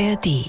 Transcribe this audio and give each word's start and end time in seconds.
ARD 0.00 0.48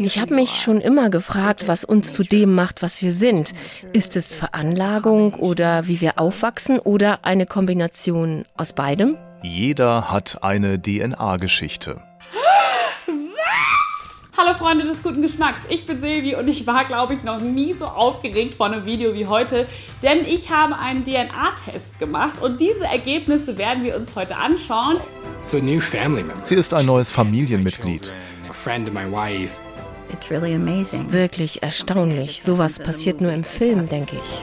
ich 0.00 0.20
habe 0.20 0.34
mich 0.34 0.50
schon 0.60 0.80
immer 0.80 1.10
gefragt, 1.10 1.68
was 1.68 1.84
uns 1.84 2.12
zu 2.12 2.22
dem 2.24 2.54
macht, 2.54 2.82
was 2.82 3.00
wir 3.02 3.12
sind. 3.12 3.54
Ist 3.92 4.16
es 4.16 4.34
Veranlagung 4.34 5.34
oder 5.34 5.86
wie 5.86 6.00
wir 6.00 6.18
aufwachsen 6.18 6.80
oder 6.80 7.24
eine 7.24 7.46
Kombination 7.46 8.44
aus 8.56 8.72
beidem? 8.72 9.16
Jeder 9.42 10.10
hat 10.10 10.42
eine 10.42 10.82
DNA-Geschichte. 10.82 12.02
Hallo 14.40 14.56
Freunde 14.56 14.84
des 14.84 15.02
guten 15.02 15.20
Geschmacks, 15.20 15.62
ich 15.68 15.84
bin 15.84 16.00
Silvi 16.00 16.36
und 16.36 16.46
ich 16.46 16.64
war, 16.64 16.84
glaube 16.84 17.12
ich, 17.12 17.24
noch 17.24 17.40
nie 17.40 17.74
so 17.76 17.86
aufgeregt 17.86 18.54
vor 18.54 18.66
einem 18.66 18.84
Video 18.84 19.12
wie 19.12 19.26
heute, 19.26 19.66
denn 20.00 20.24
ich 20.24 20.48
habe 20.48 20.78
einen 20.78 21.02
DNA-Test 21.02 21.98
gemacht 21.98 22.40
und 22.40 22.60
diese 22.60 22.84
Ergebnisse 22.84 23.58
werden 23.58 23.82
wir 23.82 23.96
uns 23.96 24.14
heute 24.14 24.36
anschauen. 24.36 24.98
Sie 26.44 26.54
ist 26.54 26.72
ein 26.72 26.86
neues 26.86 27.10
Familienmitglied. 27.10 28.14
Wirklich 31.12 31.64
erstaunlich. 31.64 32.40
Sowas 32.44 32.78
passiert 32.78 33.20
nur 33.20 33.32
im 33.32 33.42
Film, 33.42 33.88
denke 33.88 34.14
ich. 34.14 34.42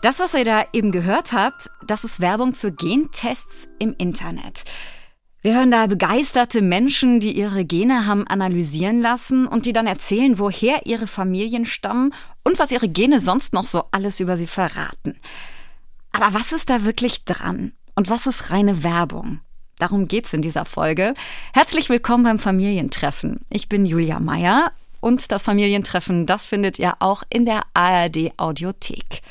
Das, 0.00 0.18
was 0.18 0.34
ihr 0.34 0.44
da 0.44 0.64
eben 0.72 0.90
gehört 0.90 1.32
habt, 1.32 1.70
das 1.86 2.02
ist 2.02 2.18
Werbung 2.18 2.54
für 2.54 2.72
Gentests 2.72 3.68
im 3.78 3.94
Internet. 3.96 4.64
Wir 5.44 5.56
hören 5.56 5.72
da 5.72 5.88
begeisterte 5.88 6.62
Menschen, 6.62 7.18
die 7.18 7.36
ihre 7.36 7.64
Gene 7.64 8.06
haben 8.06 8.24
analysieren 8.28 9.02
lassen 9.02 9.48
und 9.48 9.66
die 9.66 9.72
dann 9.72 9.88
erzählen, 9.88 10.38
woher 10.38 10.86
ihre 10.86 11.08
Familien 11.08 11.64
stammen 11.64 12.14
und 12.44 12.60
was 12.60 12.70
ihre 12.70 12.88
Gene 12.88 13.18
sonst 13.18 13.52
noch 13.52 13.66
so 13.66 13.86
alles 13.90 14.20
über 14.20 14.36
sie 14.36 14.46
verraten. 14.46 15.16
Aber 16.12 16.32
was 16.32 16.52
ist 16.52 16.70
da 16.70 16.84
wirklich 16.84 17.24
dran? 17.24 17.72
Und 17.96 18.08
was 18.08 18.28
ist 18.28 18.52
reine 18.52 18.84
Werbung? 18.84 19.40
Darum 19.80 20.06
geht's 20.06 20.32
in 20.32 20.42
dieser 20.42 20.64
Folge. 20.64 21.12
Herzlich 21.52 21.90
willkommen 21.90 22.22
beim 22.22 22.38
Familientreffen. 22.38 23.40
Ich 23.50 23.68
bin 23.68 23.84
Julia 23.84 24.20
Meyer 24.20 24.70
und 25.00 25.32
das 25.32 25.42
Familientreffen, 25.42 26.24
das 26.24 26.46
findet 26.46 26.78
ihr 26.78 26.94
auch 27.00 27.24
in 27.30 27.46
der 27.46 27.64
ARD 27.74 28.30
Audiothek. 28.36 29.22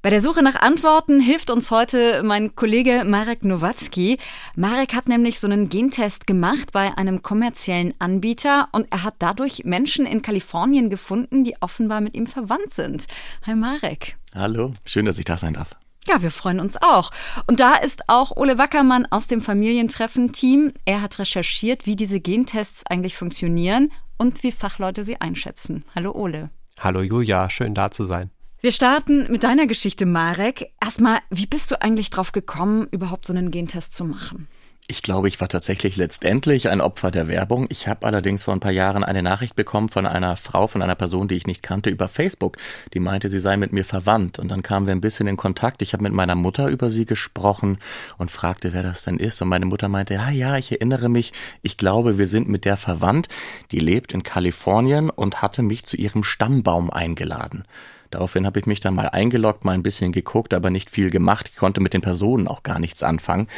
Bei 0.00 0.10
der 0.10 0.22
Suche 0.22 0.44
nach 0.44 0.54
Antworten 0.54 1.18
hilft 1.18 1.50
uns 1.50 1.72
heute 1.72 2.22
mein 2.22 2.54
Kollege 2.54 3.02
Marek 3.04 3.44
Nowatzki. 3.44 4.18
Marek 4.54 4.94
hat 4.94 5.08
nämlich 5.08 5.40
so 5.40 5.48
einen 5.48 5.68
Gentest 5.68 6.28
gemacht 6.28 6.70
bei 6.70 6.96
einem 6.96 7.22
kommerziellen 7.22 7.94
Anbieter 7.98 8.68
und 8.70 8.86
er 8.90 9.02
hat 9.02 9.16
dadurch 9.18 9.64
Menschen 9.64 10.06
in 10.06 10.22
Kalifornien 10.22 10.88
gefunden, 10.88 11.42
die 11.42 11.56
offenbar 11.60 12.00
mit 12.00 12.16
ihm 12.16 12.28
verwandt 12.28 12.72
sind. 12.72 13.06
Hi 13.44 13.56
Marek. 13.56 14.16
Hallo, 14.32 14.72
schön, 14.84 15.04
dass 15.04 15.18
ich 15.18 15.24
da 15.24 15.36
sein 15.36 15.54
darf. 15.54 15.74
Ja, 16.06 16.22
wir 16.22 16.30
freuen 16.30 16.60
uns 16.60 16.76
auch. 16.80 17.10
Und 17.48 17.58
da 17.58 17.74
ist 17.74 18.08
auch 18.08 18.36
Ole 18.36 18.56
Wackermann 18.56 19.04
aus 19.10 19.26
dem 19.26 19.42
Familientreffen-Team. 19.42 20.74
Er 20.84 21.02
hat 21.02 21.18
recherchiert, 21.18 21.86
wie 21.86 21.96
diese 21.96 22.20
Gentests 22.20 22.86
eigentlich 22.88 23.16
funktionieren 23.16 23.90
und 24.16 24.44
wie 24.44 24.52
Fachleute 24.52 25.04
sie 25.04 25.20
einschätzen. 25.20 25.84
Hallo 25.96 26.12
Ole. 26.12 26.50
Hallo 26.78 27.02
Julia, 27.02 27.50
schön 27.50 27.74
da 27.74 27.90
zu 27.90 28.04
sein. 28.04 28.30
Wir 28.60 28.72
starten 28.72 29.30
mit 29.30 29.44
deiner 29.44 29.68
Geschichte, 29.68 30.04
Marek. 30.04 30.72
Erstmal, 30.82 31.20
wie 31.30 31.46
bist 31.46 31.70
du 31.70 31.80
eigentlich 31.80 32.10
drauf 32.10 32.32
gekommen, 32.32 32.88
überhaupt 32.90 33.24
so 33.24 33.32
einen 33.32 33.52
Gentest 33.52 33.94
zu 33.94 34.04
machen? 34.04 34.48
Ich 34.88 35.02
glaube, 35.02 35.28
ich 35.28 35.40
war 35.40 35.48
tatsächlich 35.48 35.94
letztendlich 35.94 36.68
ein 36.68 36.80
Opfer 36.80 37.12
der 37.12 37.28
Werbung. 37.28 37.66
Ich 37.68 37.86
habe 37.86 38.04
allerdings 38.04 38.42
vor 38.42 38.54
ein 38.54 38.60
paar 38.60 38.72
Jahren 38.72 39.04
eine 39.04 39.22
Nachricht 39.22 39.54
bekommen 39.54 39.88
von 39.88 40.06
einer 40.06 40.36
Frau, 40.36 40.66
von 40.66 40.82
einer 40.82 40.96
Person, 40.96 41.28
die 41.28 41.36
ich 41.36 41.46
nicht 41.46 41.62
kannte, 41.62 41.88
über 41.88 42.08
Facebook. 42.08 42.56
Die 42.94 42.98
meinte, 42.98 43.28
sie 43.28 43.38
sei 43.38 43.56
mit 43.56 43.72
mir 43.72 43.84
verwandt. 43.84 44.40
Und 44.40 44.48
dann 44.48 44.64
kamen 44.64 44.86
wir 44.86 44.92
ein 44.92 45.00
bisschen 45.00 45.28
in 45.28 45.36
Kontakt. 45.36 45.80
Ich 45.80 45.92
habe 45.92 46.02
mit 46.02 46.12
meiner 46.12 46.34
Mutter 46.34 46.66
über 46.66 46.90
sie 46.90 47.04
gesprochen 47.04 47.78
und 48.16 48.32
fragte, 48.32 48.72
wer 48.72 48.82
das 48.82 49.04
denn 49.04 49.18
ist. 49.18 49.40
Und 49.40 49.48
meine 49.48 49.66
Mutter 49.66 49.88
meinte, 49.88 50.14
ja, 50.14 50.30
ja, 50.30 50.56
ich 50.56 50.72
erinnere 50.72 51.08
mich. 51.08 51.32
Ich 51.62 51.76
glaube, 51.76 52.18
wir 52.18 52.26
sind 52.26 52.48
mit 52.48 52.64
der 52.64 52.76
verwandt. 52.76 53.28
Die 53.70 53.78
lebt 53.78 54.12
in 54.14 54.24
Kalifornien 54.24 55.10
und 55.10 55.42
hatte 55.42 55.62
mich 55.62 55.84
zu 55.86 55.96
ihrem 55.96 56.24
Stammbaum 56.24 56.90
eingeladen. 56.90 57.64
Daraufhin 58.10 58.46
habe 58.46 58.58
ich 58.58 58.66
mich 58.66 58.80
dann 58.80 58.94
mal 58.94 59.08
eingeloggt, 59.08 59.64
mal 59.64 59.72
ein 59.72 59.82
bisschen 59.82 60.12
geguckt, 60.12 60.54
aber 60.54 60.70
nicht 60.70 60.90
viel 60.90 61.10
gemacht. 61.10 61.50
Ich 61.52 61.56
konnte 61.56 61.80
mit 61.80 61.92
den 61.92 62.00
Personen 62.00 62.48
auch 62.48 62.62
gar 62.62 62.78
nichts 62.78 63.02
anfangen. 63.02 63.48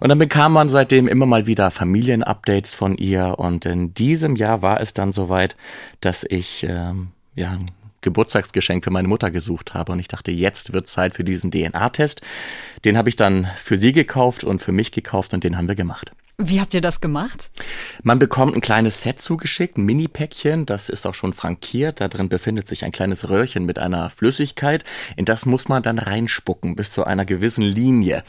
Und 0.00 0.08
dann 0.08 0.18
bekam 0.18 0.52
man 0.52 0.70
seitdem 0.70 1.08
immer 1.08 1.26
mal 1.26 1.46
wieder 1.46 1.70
Familienupdates 1.70 2.74
von 2.74 2.96
ihr. 2.96 3.38
Und 3.38 3.64
in 3.66 3.94
diesem 3.94 4.36
Jahr 4.36 4.62
war 4.62 4.80
es 4.80 4.94
dann 4.94 5.10
soweit, 5.10 5.56
dass 6.00 6.24
ich 6.24 6.64
ähm, 6.68 7.08
ja 7.34 7.50
ein 7.50 7.72
Geburtstagsgeschenk 8.02 8.84
für 8.84 8.90
meine 8.90 9.08
Mutter 9.08 9.30
gesucht 9.30 9.74
habe. 9.74 9.92
Und 9.92 9.98
ich 9.98 10.08
dachte, 10.08 10.30
jetzt 10.30 10.72
wird 10.72 10.86
Zeit 10.86 11.14
für 11.14 11.24
diesen 11.24 11.50
DNA-Test. 11.50 12.20
Den 12.84 12.96
habe 12.96 13.08
ich 13.08 13.16
dann 13.16 13.48
für 13.56 13.76
sie 13.76 13.92
gekauft 13.92 14.44
und 14.44 14.62
für 14.62 14.72
mich 14.72 14.92
gekauft 14.92 15.34
und 15.34 15.42
den 15.42 15.56
haben 15.56 15.66
wir 15.66 15.74
gemacht. 15.74 16.12
Wie 16.38 16.60
habt 16.60 16.74
ihr 16.74 16.82
das 16.82 17.00
gemacht? 17.00 17.50
Man 18.02 18.18
bekommt 18.18 18.54
ein 18.54 18.60
kleines 18.60 19.00
Set 19.00 19.22
zugeschickt, 19.22 19.78
ein 19.78 19.86
Mini-Päckchen, 19.86 20.66
das 20.66 20.90
ist 20.90 21.06
auch 21.06 21.14
schon 21.14 21.32
frankiert. 21.32 22.02
Da 22.02 22.08
drin 22.08 22.28
befindet 22.28 22.68
sich 22.68 22.84
ein 22.84 22.92
kleines 22.92 23.30
Röhrchen 23.30 23.64
mit 23.64 23.78
einer 23.78 24.10
Flüssigkeit. 24.10 24.84
In 25.16 25.24
das 25.24 25.46
muss 25.46 25.70
man 25.70 25.82
dann 25.82 25.98
reinspucken 25.98 26.76
bis 26.76 26.92
zu 26.92 27.04
einer 27.04 27.24
gewissen 27.24 27.62
Linie. 27.62 28.22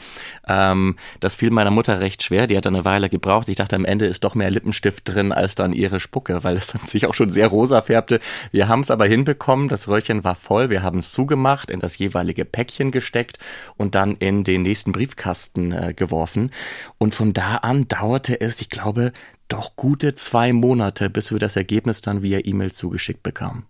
Ähm, 0.48 0.96
das 1.20 1.36
fiel 1.36 1.50
meiner 1.50 1.70
Mutter 1.70 2.00
recht 2.00 2.22
schwer, 2.22 2.46
die 2.46 2.56
hat 2.56 2.66
eine 2.66 2.86
Weile 2.86 3.10
gebraucht. 3.10 3.50
Ich 3.50 3.56
dachte, 3.56 3.76
am 3.76 3.84
Ende 3.84 4.06
ist 4.06 4.24
doch 4.24 4.34
mehr 4.34 4.50
Lippenstift 4.50 5.06
drin 5.06 5.30
als 5.30 5.54
dann 5.54 5.74
ihre 5.74 6.00
Spucke, 6.00 6.42
weil 6.44 6.56
es 6.56 6.68
dann 6.68 6.82
sich 6.84 7.04
auch 7.04 7.14
schon 7.14 7.28
sehr 7.28 7.48
rosa 7.48 7.82
färbte. 7.82 8.20
Wir 8.52 8.68
haben 8.68 8.80
es 8.80 8.90
aber 8.90 9.04
hinbekommen, 9.04 9.68
das 9.68 9.86
Röhrchen 9.86 10.24
war 10.24 10.34
voll, 10.34 10.70
wir 10.70 10.82
haben 10.82 11.00
es 11.00 11.12
zugemacht, 11.12 11.70
in 11.70 11.80
das 11.80 11.98
jeweilige 11.98 12.46
Päckchen 12.46 12.90
gesteckt 12.90 13.38
und 13.76 13.94
dann 13.94 14.16
in 14.16 14.44
den 14.44 14.62
nächsten 14.62 14.92
Briefkasten 14.92 15.72
äh, 15.72 15.92
geworfen. 15.94 16.52
Und 16.96 17.14
von 17.14 17.34
da 17.34 17.56
an 17.56 17.86
dauerte 17.98 18.40
es, 18.40 18.60
ich 18.60 18.68
glaube, 18.68 19.12
doch 19.48 19.76
gute 19.76 20.14
zwei 20.14 20.52
Monate, 20.52 21.10
bis 21.10 21.32
wir 21.32 21.38
das 21.38 21.56
Ergebnis 21.56 22.00
dann 22.00 22.22
via 22.22 22.40
E-Mail 22.44 22.72
zugeschickt 22.72 23.22
bekamen. 23.22 23.66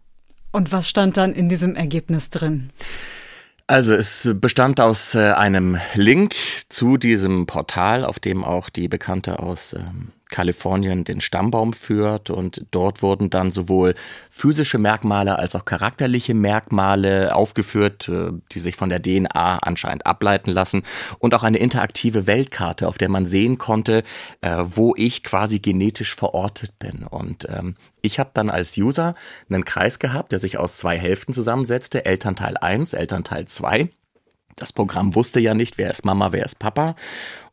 Und 0.52 0.72
was 0.72 0.88
stand 0.88 1.16
dann 1.16 1.32
in 1.32 1.48
diesem 1.48 1.74
Ergebnis 1.76 2.30
drin? 2.30 2.70
Also 3.66 3.94
es 3.94 4.28
bestand 4.34 4.80
aus 4.80 5.14
äh, 5.14 5.32
einem 5.32 5.78
Link 5.94 6.34
zu 6.70 6.96
diesem 6.96 7.46
Portal, 7.46 8.04
auf 8.04 8.18
dem 8.18 8.42
auch 8.42 8.70
die 8.70 8.88
Bekannte 8.88 9.40
aus 9.40 9.74
ähm, 9.74 10.12
Kalifornien 10.30 11.04
den 11.04 11.20
Stammbaum 11.20 11.72
führt 11.72 12.30
und 12.30 12.64
dort 12.70 13.02
wurden 13.02 13.30
dann 13.30 13.50
sowohl 13.50 13.94
physische 14.30 14.78
Merkmale 14.78 15.38
als 15.38 15.54
auch 15.54 15.64
charakterliche 15.64 16.34
Merkmale 16.34 17.34
aufgeführt, 17.34 18.08
äh, 18.08 18.30
die 18.52 18.58
sich 18.58 18.76
von 18.76 18.90
der 18.90 19.02
DNA 19.02 19.58
anscheinend 19.58 20.06
ableiten 20.06 20.50
lassen 20.50 20.82
und 21.18 21.34
auch 21.34 21.42
eine 21.42 21.58
interaktive 21.58 22.26
Weltkarte, 22.26 22.88
auf 22.88 22.98
der 22.98 23.08
man 23.08 23.26
sehen 23.26 23.58
konnte, 23.58 24.04
äh, 24.40 24.64
wo 24.64 24.94
ich 24.96 25.24
quasi 25.24 25.58
genetisch 25.58 26.14
verortet 26.14 26.78
bin. 26.78 27.04
Und 27.04 27.46
ähm, 27.50 27.76
ich 28.02 28.18
habe 28.18 28.30
dann 28.34 28.50
als 28.50 28.76
User 28.76 29.14
einen 29.48 29.64
Kreis 29.64 29.98
gehabt, 29.98 30.32
der 30.32 30.38
sich 30.38 30.58
aus 30.58 30.76
zwei 30.76 30.98
Hälften 30.98 31.32
zusammensetzte, 31.32 32.04
Elternteil 32.04 32.56
1, 32.56 32.92
Elternteil 32.92 33.46
2. 33.46 33.88
Das 34.56 34.72
Programm 34.72 35.14
wusste 35.14 35.40
ja 35.40 35.54
nicht, 35.54 35.78
wer 35.78 35.90
ist 35.90 36.04
Mama, 36.04 36.32
wer 36.32 36.44
ist 36.44 36.58
Papa. 36.58 36.96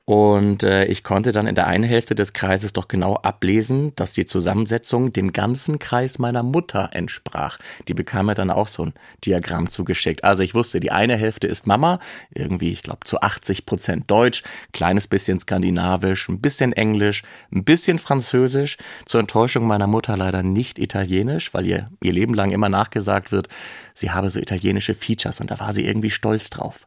Und 0.06 0.62
äh, 0.62 0.86
ich 0.86 1.04
konnte 1.04 1.32
dann 1.32 1.48
in 1.48 1.56
der 1.56 1.66
einen 1.66 1.84
Hälfte 1.84 2.14
des 2.14 2.34
Kreises 2.34 2.74
doch 2.74 2.88
genau 2.88 3.16
ablesen, 3.16 3.92
dass 3.96 4.14
die 4.14 4.26
Zusammensetzung 4.26 5.12
dem 5.12 5.34
ganzen 5.34 5.80
Kreis 5.80 6.20
meiner 6.20 6.44
Mutter 6.44 6.92
entsprach. 6.94 7.58
Die 7.88 7.96
bekam 7.96 8.28
mir 8.28 8.36
dann 8.36 8.52
auch 8.52 8.68
so 8.68 8.86
ein 8.86 8.94
Diagramm 9.26 9.68
zugeschickt. 9.68 10.24
Also 10.24 10.44
ich 10.44 10.54
wusste, 10.54 10.80
die 10.80 10.92
eine 10.92 11.18
Hälfte 11.18 11.48
ist 11.48 11.66
Mama, 11.66 12.00
irgendwie, 12.30 12.72
ich 12.72 12.84
glaube, 12.84 13.00
zu 13.04 13.20
80 13.20 13.66
Prozent 13.66 14.12
Deutsch, 14.12 14.44
kleines 14.74 15.08
bisschen 15.08 15.40
Skandinavisch, 15.40 16.30
ein 16.30 16.40
bisschen 16.40 16.72
Englisch, 16.74 17.24
ein 17.52 17.64
bisschen 17.64 17.98
Französisch. 17.98 18.78
Zur 19.08 19.22
Enttäuschung 19.22 19.66
meiner 19.66 19.88
Mutter 19.88 20.16
leider 20.16 20.44
nicht 20.44 20.78
Italienisch, 20.78 21.52
weil 21.56 21.66
ihr 21.66 21.90
ihr 22.02 22.14
Leben 22.14 22.36
lang 22.36 22.52
immer 22.52 22.70
nachgesagt 22.70 23.32
wird, 23.32 23.48
sie 23.96 24.12
habe 24.12 24.30
so 24.30 24.40
italienische 24.40 24.94
Features 24.94 25.40
und 25.40 25.50
da 25.50 25.60
war 25.60 25.74
sie 25.74 25.86
irgendwie 25.86 26.12
stolz 26.12 26.52
drauf 26.52 26.86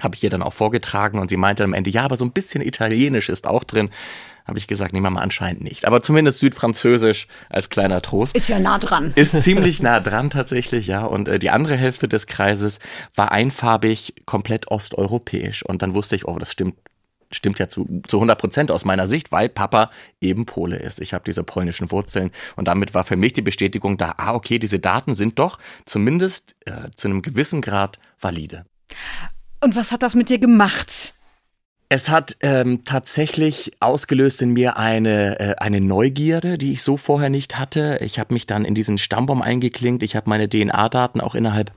habe 0.00 0.16
ich 0.16 0.24
ihr 0.24 0.30
dann 0.30 0.42
auch 0.42 0.52
vorgetragen 0.52 1.18
und 1.18 1.30
sie 1.30 1.36
meinte 1.36 1.64
am 1.64 1.74
Ende, 1.74 1.90
ja, 1.90 2.04
aber 2.04 2.16
so 2.16 2.24
ein 2.24 2.32
bisschen 2.32 2.62
Italienisch 2.62 3.28
ist 3.28 3.46
auch 3.46 3.64
drin. 3.64 3.90
Habe 4.46 4.58
ich 4.58 4.66
gesagt, 4.66 4.94
nehmen 4.94 5.04
wir 5.04 5.10
mal 5.10 5.20
anscheinend 5.20 5.62
nicht. 5.62 5.84
Aber 5.84 6.00
zumindest 6.00 6.38
Südfranzösisch 6.38 7.26
als 7.50 7.68
kleiner 7.68 8.00
Trost. 8.00 8.34
Ist 8.34 8.48
ja 8.48 8.58
nah 8.58 8.78
dran. 8.78 9.12
Ist 9.14 9.38
ziemlich 9.38 9.82
nah 9.82 10.00
dran 10.00 10.30
tatsächlich, 10.30 10.86
ja. 10.86 11.04
Und 11.04 11.28
äh, 11.28 11.38
die 11.38 11.50
andere 11.50 11.76
Hälfte 11.76 12.08
des 12.08 12.26
Kreises 12.26 12.78
war 13.14 13.30
einfarbig, 13.30 14.14
komplett 14.24 14.68
osteuropäisch. 14.68 15.62
Und 15.64 15.82
dann 15.82 15.92
wusste 15.92 16.16
ich, 16.16 16.26
oh, 16.26 16.38
das 16.38 16.52
stimmt 16.52 16.76
stimmt 17.30 17.58
ja 17.58 17.68
zu, 17.68 18.00
zu 18.06 18.16
100 18.16 18.38
Prozent 18.38 18.70
aus 18.70 18.86
meiner 18.86 19.06
Sicht, 19.06 19.32
weil 19.32 19.48
Papa 19.48 19.90
eben 20.20 20.46
Pole 20.46 20.76
ist. 20.76 21.00
Ich 21.00 21.12
habe 21.12 21.24
diese 21.26 21.44
polnischen 21.44 21.90
Wurzeln 21.90 22.30
und 22.56 22.68
damit 22.68 22.94
war 22.94 23.04
für 23.04 23.16
mich 23.16 23.34
die 23.34 23.42
Bestätigung 23.42 23.98
da, 23.98 24.14
ah, 24.16 24.34
okay, 24.34 24.58
diese 24.58 24.78
Daten 24.78 25.14
sind 25.14 25.38
doch 25.38 25.58
zumindest 25.84 26.56
äh, 26.64 26.90
zu 26.94 27.08
einem 27.08 27.22
gewissen 27.22 27.60
Grad 27.60 27.98
valide. 28.18 28.64
Und 29.60 29.76
was 29.76 29.92
hat 29.92 30.02
das 30.02 30.14
mit 30.14 30.28
dir 30.28 30.38
gemacht? 30.38 31.14
Es 31.90 32.10
hat 32.10 32.36
ähm, 32.40 32.84
tatsächlich 32.84 33.72
ausgelöst 33.80 34.42
in 34.42 34.52
mir 34.52 34.76
eine, 34.76 35.40
äh, 35.40 35.54
eine 35.56 35.80
Neugierde, 35.80 36.58
die 36.58 36.74
ich 36.74 36.82
so 36.82 36.98
vorher 36.98 37.30
nicht 37.30 37.58
hatte. 37.58 37.98
Ich 38.02 38.18
habe 38.18 38.34
mich 38.34 38.46
dann 38.46 38.66
in 38.66 38.74
diesen 38.74 38.98
Stammbaum 38.98 39.40
eingeklinkt. 39.40 40.02
Ich 40.02 40.14
habe 40.14 40.28
meine 40.28 40.50
DNA-Daten 40.50 41.20
auch 41.22 41.34
innerhalb 41.34 41.72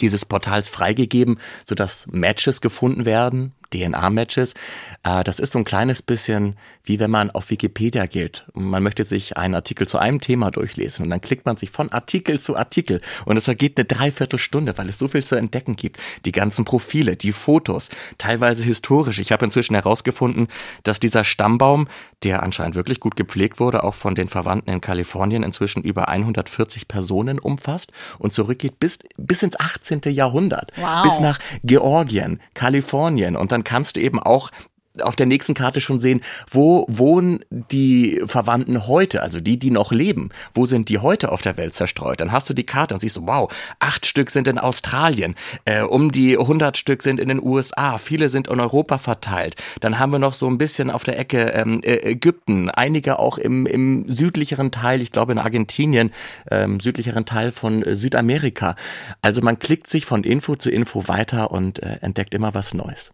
dieses 0.00 0.24
Portals 0.24 0.68
freigegeben, 0.68 1.38
sodass 1.64 2.06
Matches 2.10 2.60
gefunden 2.60 3.06
werden, 3.06 3.54
DNA-Matches. 3.70 4.54
Äh, 5.02 5.24
das 5.24 5.40
ist 5.40 5.52
so 5.52 5.58
ein 5.58 5.64
kleines 5.64 6.02
bisschen 6.02 6.56
wie 6.86 7.00
wenn 7.00 7.10
man 7.10 7.30
auf 7.32 7.50
Wikipedia 7.50 8.06
geht. 8.06 8.44
Man 8.54 8.82
möchte 8.82 9.04
sich 9.04 9.36
einen 9.36 9.54
Artikel 9.54 9.88
zu 9.88 9.98
einem 9.98 10.20
Thema 10.20 10.50
durchlesen 10.50 11.04
und 11.04 11.10
dann 11.10 11.20
klickt 11.20 11.44
man 11.44 11.56
sich 11.56 11.70
von 11.70 11.90
Artikel 11.90 12.38
zu 12.40 12.56
Artikel 12.56 13.00
und 13.24 13.36
es 13.36 13.44
vergeht 13.44 13.76
eine 13.76 13.84
Dreiviertelstunde, 13.84 14.78
weil 14.78 14.88
es 14.88 14.98
so 14.98 15.08
viel 15.08 15.24
zu 15.24 15.34
entdecken 15.34 15.74
gibt. 15.76 16.00
Die 16.24 16.32
ganzen 16.32 16.64
Profile, 16.64 17.16
die 17.16 17.32
Fotos, 17.32 17.90
teilweise 18.18 18.62
historisch. 18.62 19.18
Ich 19.18 19.32
habe 19.32 19.44
inzwischen 19.44 19.74
herausgefunden, 19.74 20.46
dass 20.84 21.00
dieser 21.00 21.24
Stammbaum, 21.24 21.88
der 22.22 22.42
anscheinend 22.42 22.76
wirklich 22.76 23.00
gut 23.00 23.16
gepflegt 23.16 23.58
wurde, 23.58 23.82
auch 23.82 23.94
von 23.94 24.14
den 24.14 24.28
Verwandten 24.28 24.70
in 24.70 24.80
Kalifornien 24.80 25.42
inzwischen 25.42 25.82
über 25.82 26.08
140 26.08 26.86
Personen 26.86 27.40
umfasst 27.40 27.92
und 28.18 28.32
zurückgeht 28.32 28.78
bis, 28.78 29.00
bis 29.16 29.42
ins 29.42 29.58
18. 29.58 30.02
Jahrhundert. 30.06 30.72
Wow. 30.76 31.02
Bis 31.02 31.18
nach 31.18 31.40
Georgien, 31.64 32.40
Kalifornien 32.54 33.36
und 33.36 33.50
dann 33.50 33.55
kannst 33.64 33.96
du 33.96 34.00
eben 34.00 34.18
auch 34.18 34.50
auf 35.02 35.16
der 35.16 35.26
nächsten 35.26 35.54
Karte 35.54 35.80
schon 35.80 36.00
sehen, 36.00 36.20
wo 36.50 36.86
wohnen 36.88 37.44
die 37.50 38.22
Verwandten 38.26 38.86
heute, 38.86 39.22
also 39.22 39.40
die, 39.40 39.58
die 39.58 39.70
noch 39.70 39.92
leben. 39.92 40.30
Wo 40.54 40.66
sind 40.66 40.88
die 40.88 40.98
heute 40.98 41.32
auf 41.32 41.42
der 41.42 41.56
Welt 41.56 41.74
zerstreut? 41.74 42.20
Dann 42.20 42.32
hast 42.32 42.48
du 42.48 42.54
die 42.54 42.66
Karte 42.66 42.94
und 42.94 43.00
siehst, 43.00 43.20
wow, 43.22 43.52
acht 43.78 44.06
Stück 44.06 44.30
sind 44.30 44.48
in 44.48 44.58
Australien, 44.58 45.34
äh, 45.64 45.82
um 45.82 46.12
die 46.12 46.38
100 46.38 46.76
Stück 46.76 47.02
sind 47.02 47.20
in 47.20 47.28
den 47.28 47.42
USA, 47.42 47.98
viele 47.98 48.28
sind 48.28 48.48
in 48.48 48.60
Europa 48.60 48.98
verteilt. 48.98 49.56
Dann 49.80 49.98
haben 49.98 50.12
wir 50.12 50.18
noch 50.18 50.34
so 50.34 50.48
ein 50.48 50.58
bisschen 50.58 50.90
auf 50.90 51.04
der 51.04 51.18
Ecke 51.18 51.50
ähm, 51.50 51.80
äh, 51.82 51.96
Ägypten, 51.96 52.70
einige 52.70 53.18
auch 53.18 53.38
im, 53.38 53.66
im 53.66 54.10
südlicheren 54.10 54.70
Teil, 54.70 55.00
ich 55.00 55.12
glaube 55.12 55.32
in 55.32 55.38
Argentinien, 55.38 56.12
ähm, 56.50 56.80
südlicheren 56.80 57.26
Teil 57.26 57.50
von 57.50 57.84
Südamerika. 57.94 58.76
Also 59.22 59.42
man 59.42 59.58
klickt 59.58 59.88
sich 59.88 60.06
von 60.06 60.24
Info 60.24 60.56
zu 60.56 60.70
Info 60.70 61.08
weiter 61.08 61.50
und 61.50 61.82
äh, 61.82 61.98
entdeckt 62.00 62.34
immer 62.34 62.54
was 62.54 62.74
Neues. 62.74 63.12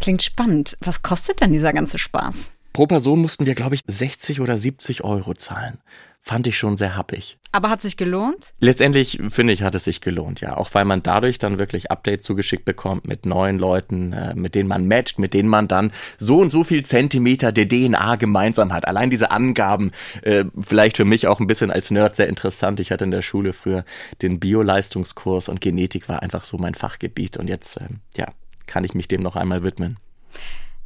Klingt 0.00 0.22
spannend. 0.22 0.76
Was 0.80 1.02
kostet 1.02 1.40
denn 1.40 1.52
dieser 1.52 1.72
ganze 1.72 1.98
Spaß? 1.98 2.50
Pro 2.72 2.86
Person 2.86 3.20
mussten 3.20 3.46
wir, 3.46 3.54
glaube 3.54 3.74
ich, 3.74 3.80
60 3.86 4.40
oder 4.40 4.56
70 4.56 5.02
Euro 5.02 5.34
zahlen. 5.34 5.78
Fand 6.20 6.46
ich 6.46 6.58
schon 6.58 6.76
sehr 6.76 6.94
happig. 6.94 7.38
Aber 7.52 7.70
hat 7.70 7.80
sich 7.80 7.96
gelohnt? 7.96 8.52
Letztendlich 8.60 9.18
finde 9.30 9.54
ich, 9.54 9.62
hat 9.62 9.74
es 9.74 9.84
sich 9.84 10.02
gelohnt, 10.02 10.42
ja. 10.42 10.56
Auch 10.56 10.74
weil 10.74 10.84
man 10.84 11.02
dadurch 11.02 11.38
dann 11.38 11.58
wirklich 11.58 11.90
Updates 11.90 12.26
zugeschickt 12.26 12.66
bekommt 12.66 13.08
mit 13.08 13.24
neuen 13.24 13.58
Leuten, 13.58 14.12
äh, 14.12 14.34
mit 14.34 14.54
denen 14.54 14.68
man 14.68 14.86
matcht, 14.86 15.18
mit 15.18 15.32
denen 15.32 15.48
man 15.48 15.68
dann 15.68 15.90
so 16.18 16.38
und 16.40 16.50
so 16.50 16.64
viel 16.64 16.84
Zentimeter 16.84 17.50
der 17.50 17.66
DNA 17.66 18.16
gemeinsam 18.16 18.72
hat. 18.74 18.86
Allein 18.86 19.08
diese 19.08 19.30
Angaben, 19.30 19.92
äh, 20.22 20.44
vielleicht 20.60 20.98
für 20.98 21.06
mich 21.06 21.26
auch 21.26 21.40
ein 21.40 21.46
bisschen 21.46 21.70
als 21.70 21.90
Nerd 21.90 22.14
sehr 22.14 22.28
interessant. 22.28 22.78
Ich 22.78 22.92
hatte 22.92 23.04
in 23.04 23.10
der 23.10 23.22
Schule 23.22 23.54
früher 23.54 23.84
den 24.20 24.38
Bioleistungskurs 24.38 25.48
und 25.48 25.62
Genetik 25.62 26.10
war 26.10 26.22
einfach 26.22 26.44
so 26.44 26.58
mein 26.58 26.74
Fachgebiet. 26.74 27.38
Und 27.38 27.48
jetzt, 27.48 27.78
äh, 27.78 27.88
ja, 28.18 28.26
kann 28.68 28.84
ich 28.84 28.94
mich 28.94 29.08
dem 29.08 29.22
noch 29.22 29.34
einmal 29.34 29.64
widmen. 29.64 29.98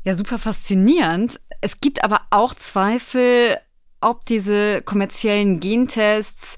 Ja, 0.05 0.17
super 0.17 0.38
faszinierend. 0.38 1.38
Es 1.61 1.81
gibt 1.81 2.02
aber 2.02 2.23
auch 2.31 2.55
Zweifel, 2.55 3.58
ob 4.00 4.25
diese 4.25 4.82
kommerziellen 4.82 5.61
Gentests 5.61 6.56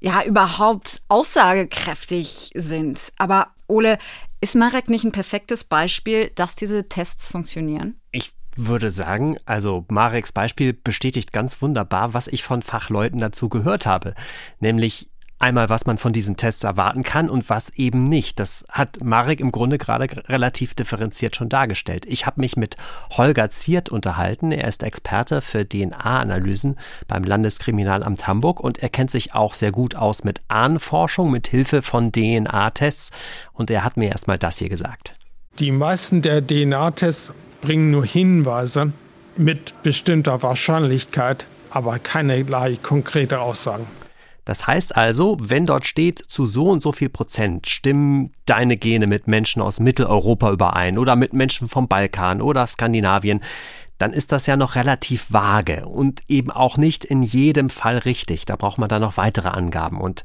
ja 0.00 0.22
überhaupt 0.22 1.02
aussagekräftig 1.08 2.52
sind. 2.54 3.12
Aber 3.18 3.48
Ole, 3.66 3.98
ist 4.40 4.54
Marek 4.54 4.88
nicht 4.88 5.04
ein 5.04 5.12
perfektes 5.12 5.64
Beispiel, 5.64 6.30
dass 6.34 6.54
diese 6.54 6.88
Tests 6.88 7.28
funktionieren? 7.28 8.00
Ich 8.12 8.32
würde 8.56 8.90
sagen, 8.90 9.36
also 9.44 9.84
Mareks 9.88 10.32
Beispiel 10.32 10.72
bestätigt 10.72 11.32
ganz 11.32 11.60
wunderbar, 11.60 12.14
was 12.14 12.26
ich 12.26 12.42
von 12.42 12.62
Fachleuten 12.62 13.20
dazu 13.20 13.48
gehört 13.48 13.86
habe. 13.86 14.14
Nämlich 14.60 15.10
Einmal, 15.38 15.68
was 15.68 15.84
man 15.84 15.98
von 15.98 16.14
diesen 16.14 16.38
Tests 16.38 16.64
erwarten 16.64 17.02
kann 17.02 17.28
und 17.28 17.50
was 17.50 17.68
eben 17.70 18.04
nicht. 18.04 18.40
Das 18.40 18.64
hat 18.70 19.04
Marek 19.04 19.38
im 19.40 19.52
Grunde 19.52 19.76
gerade 19.76 20.06
relativ 20.28 20.74
differenziert 20.74 21.36
schon 21.36 21.50
dargestellt. 21.50 22.06
Ich 22.06 22.24
habe 22.24 22.40
mich 22.40 22.56
mit 22.56 22.78
Holger 23.10 23.50
Ziert 23.50 23.90
unterhalten. 23.90 24.50
Er 24.50 24.66
ist 24.66 24.82
Experte 24.82 25.42
für 25.42 25.68
DNA-Analysen 25.68 26.78
beim 27.06 27.22
Landeskriminalamt 27.22 28.26
Hamburg 28.26 28.60
und 28.60 28.82
er 28.82 28.88
kennt 28.88 29.10
sich 29.10 29.34
auch 29.34 29.52
sehr 29.52 29.72
gut 29.72 29.94
aus 29.94 30.24
mit 30.24 30.40
Ahnenforschung 30.48 31.30
mit 31.30 31.48
Hilfe 31.48 31.82
von 31.82 32.12
DNA-Tests. 32.12 33.10
Und 33.52 33.70
er 33.70 33.84
hat 33.84 33.98
mir 33.98 34.08
erstmal 34.08 34.38
das 34.38 34.56
hier 34.56 34.70
gesagt. 34.70 35.14
Die 35.58 35.70
meisten 35.70 36.22
der 36.22 36.46
DNA-Tests 36.46 37.34
bringen 37.60 37.90
nur 37.90 38.06
Hinweise 38.06 38.92
mit 39.36 39.82
bestimmter 39.82 40.42
Wahrscheinlichkeit, 40.42 41.46
aber 41.68 41.98
keinerlei 41.98 42.78
konkrete 42.82 43.40
Aussagen. 43.40 43.86
Das 44.46 44.66
heißt 44.66 44.96
also, 44.96 45.36
wenn 45.40 45.66
dort 45.66 45.86
steht, 45.86 46.18
zu 46.18 46.46
so 46.46 46.70
und 46.70 46.80
so 46.80 46.92
viel 46.92 47.08
Prozent 47.08 47.68
stimmen 47.68 48.30
deine 48.46 48.76
Gene 48.76 49.08
mit 49.08 49.26
Menschen 49.26 49.60
aus 49.60 49.80
Mitteleuropa 49.80 50.52
überein 50.52 50.98
oder 50.98 51.16
mit 51.16 51.34
Menschen 51.34 51.68
vom 51.68 51.88
Balkan 51.88 52.40
oder 52.40 52.64
Skandinavien, 52.66 53.40
dann 53.98 54.12
ist 54.12 54.30
das 54.30 54.46
ja 54.46 54.56
noch 54.56 54.76
relativ 54.76 55.26
vage 55.30 55.86
und 55.86 56.20
eben 56.28 56.52
auch 56.52 56.76
nicht 56.76 57.04
in 57.04 57.22
jedem 57.22 57.70
Fall 57.70 57.98
richtig. 57.98 58.44
Da 58.46 58.54
braucht 58.54 58.78
man 58.78 58.88
dann 58.88 59.02
noch 59.02 59.16
weitere 59.16 59.48
Angaben. 59.48 60.00
Und 60.00 60.22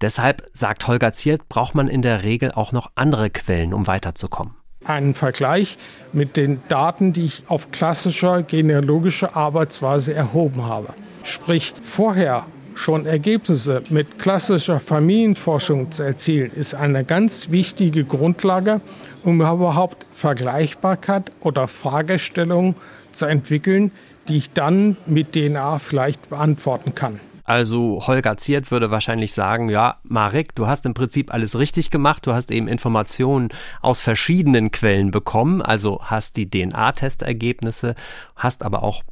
deshalb, 0.00 0.48
sagt 0.52 0.86
Holger 0.86 1.12
Zielt, 1.12 1.48
braucht 1.50 1.74
man 1.74 1.88
in 1.88 2.00
der 2.00 2.22
Regel 2.22 2.52
auch 2.52 2.72
noch 2.72 2.90
andere 2.94 3.28
Quellen, 3.28 3.74
um 3.74 3.86
weiterzukommen. 3.86 4.54
Einen 4.84 5.14
Vergleich 5.14 5.76
mit 6.14 6.38
den 6.38 6.62
Daten, 6.68 7.12
die 7.12 7.26
ich 7.26 7.44
auf 7.48 7.70
klassischer 7.70 8.42
genealogischer 8.42 9.36
Arbeitsweise 9.36 10.14
erhoben 10.14 10.64
habe. 10.64 10.94
Sprich, 11.24 11.74
vorher 11.82 12.46
schon 12.78 13.06
Ergebnisse 13.06 13.82
mit 13.90 14.18
klassischer 14.18 14.80
Familienforschung 14.80 15.90
zu 15.90 16.04
erzielen, 16.04 16.52
ist 16.54 16.74
eine 16.74 17.04
ganz 17.04 17.50
wichtige 17.50 18.04
Grundlage, 18.04 18.80
um 19.24 19.40
überhaupt 19.40 20.06
Vergleichbarkeit 20.12 21.32
oder 21.40 21.66
Fragestellungen 21.66 22.76
zu 23.12 23.26
entwickeln, 23.26 23.90
die 24.28 24.36
ich 24.36 24.52
dann 24.52 24.96
mit 25.06 25.32
DNA 25.32 25.78
vielleicht 25.80 26.30
beantworten 26.30 26.94
kann. 26.94 27.20
Also 27.44 28.02
Holger 28.06 28.36
Ziert 28.36 28.70
würde 28.70 28.90
wahrscheinlich 28.90 29.32
sagen, 29.32 29.70
ja, 29.70 29.96
Marek, 30.02 30.54
du 30.54 30.66
hast 30.66 30.84
im 30.84 30.92
Prinzip 30.92 31.32
alles 31.32 31.58
richtig 31.58 31.90
gemacht, 31.90 32.26
du 32.26 32.34
hast 32.34 32.50
eben 32.50 32.68
Informationen 32.68 33.48
aus 33.80 34.02
verschiedenen 34.02 34.70
Quellen 34.70 35.10
bekommen, 35.10 35.62
also 35.62 35.98
hast 36.02 36.36
die 36.36 36.50
DNA-Testergebnisse, 36.50 37.94
hast 38.36 38.62
aber 38.62 38.82
auch 38.82 39.02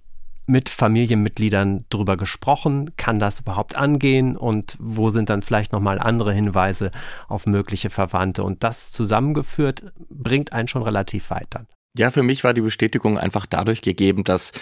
mit 0.46 0.68
Familienmitgliedern 0.68 1.84
drüber 1.90 2.16
gesprochen? 2.16 2.92
Kann 2.96 3.18
das 3.18 3.40
überhaupt 3.40 3.76
angehen? 3.76 4.36
Und 4.36 4.76
wo 4.78 5.10
sind 5.10 5.28
dann 5.28 5.42
vielleicht 5.42 5.72
nochmal 5.72 5.98
andere 5.98 6.32
Hinweise 6.32 6.90
auf 7.28 7.46
mögliche 7.46 7.90
Verwandte? 7.90 8.44
Und 8.44 8.64
das 8.64 8.90
zusammengeführt 8.92 9.92
bringt 10.08 10.52
einen 10.52 10.68
schon 10.68 10.82
relativ 10.82 11.30
weit 11.30 11.48
dann. 11.50 11.66
Ja, 11.98 12.10
für 12.10 12.22
mich 12.22 12.44
war 12.44 12.54
die 12.54 12.60
Bestätigung 12.60 13.18
einfach 13.18 13.46
dadurch 13.46 13.82
gegeben, 13.82 14.22
dass 14.24 14.52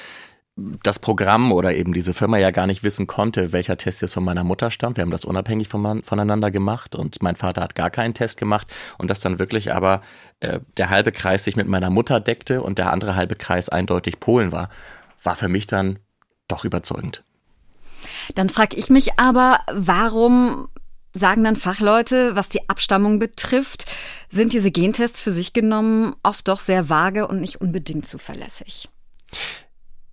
das 0.57 1.00
Programm 1.00 1.50
oder 1.50 1.75
eben 1.75 1.93
diese 1.93 2.14
Firma 2.14 2.38
ja 2.38 2.53
gar 2.53 2.69
nicht 2.69 2.85
wissen 2.85 3.09
konnte, 3.09 3.53
welcher 3.53 3.76
Test 3.76 4.03
jetzt 4.03 4.14
von 4.14 4.23
meiner 4.23 4.45
Mutter 4.45 4.71
stammt. 4.71 4.97
Wir 4.97 5.03
haben 5.03 5.11
das 5.11 5.25
unabhängig 5.25 5.67
von, 5.67 6.03
voneinander 6.03 6.53
gemacht 6.53 6.95
und 6.95 7.21
mein 7.23 7.35
Vater 7.35 7.61
hat 7.61 7.75
gar 7.75 7.91
keinen 7.91 8.14
Test 8.14 8.38
gemacht 8.38 8.73
und 8.97 9.11
dass 9.11 9.19
dann 9.19 9.41
wirklich 9.41 9.75
aber 9.75 10.00
äh, 10.38 10.61
der 10.76 10.91
halbe 10.91 11.11
Kreis 11.11 11.43
sich 11.43 11.57
mit 11.57 11.67
meiner 11.67 11.91
Mutter 11.91 12.21
deckte 12.21 12.62
und 12.62 12.79
der 12.79 12.93
andere 12.93 13.17
halbe 13.17 13.35
Kreis 13.35 13.69
eindeutig 13.69 14.21
Polen 14.21 14.53
war 14.53 14.69
war 15.25 15.37
für 15.37 15.49
mich 15.49 15.66
dann 15.66 15.99
doch 16.49 16.64
überzeugend. 16.64 17.25
Dann 18.35 18.49
frage 18.49 18.76
ich 18.76 18.90
mich 18.90 19.19
aber, 19.19 19.61
warum 19.73 20.69
sagen 21.12 21.45
dann 21.45 21.57
Fachleute, 21.57 22.35
was 22.37 22.49
die 22.49 22.69
Abstammung 22.69 23.19
betrifft, 23.19 23.87
sind 24.31 24.52
diese 24.52 24.71
Gentests 24.71 25.21
für 25.21 25.33
sich 25.33 25.52
genommen 25.52 26.14
oft 26.23 26.49
doch 26.49 26.61
sehr 26.61 26.88
vage 26.88 27.28
und 27.28 27.40
nicht 27.40 27.61
unbedingt 27.61 28.07
zuverlässig? 28.07 28.88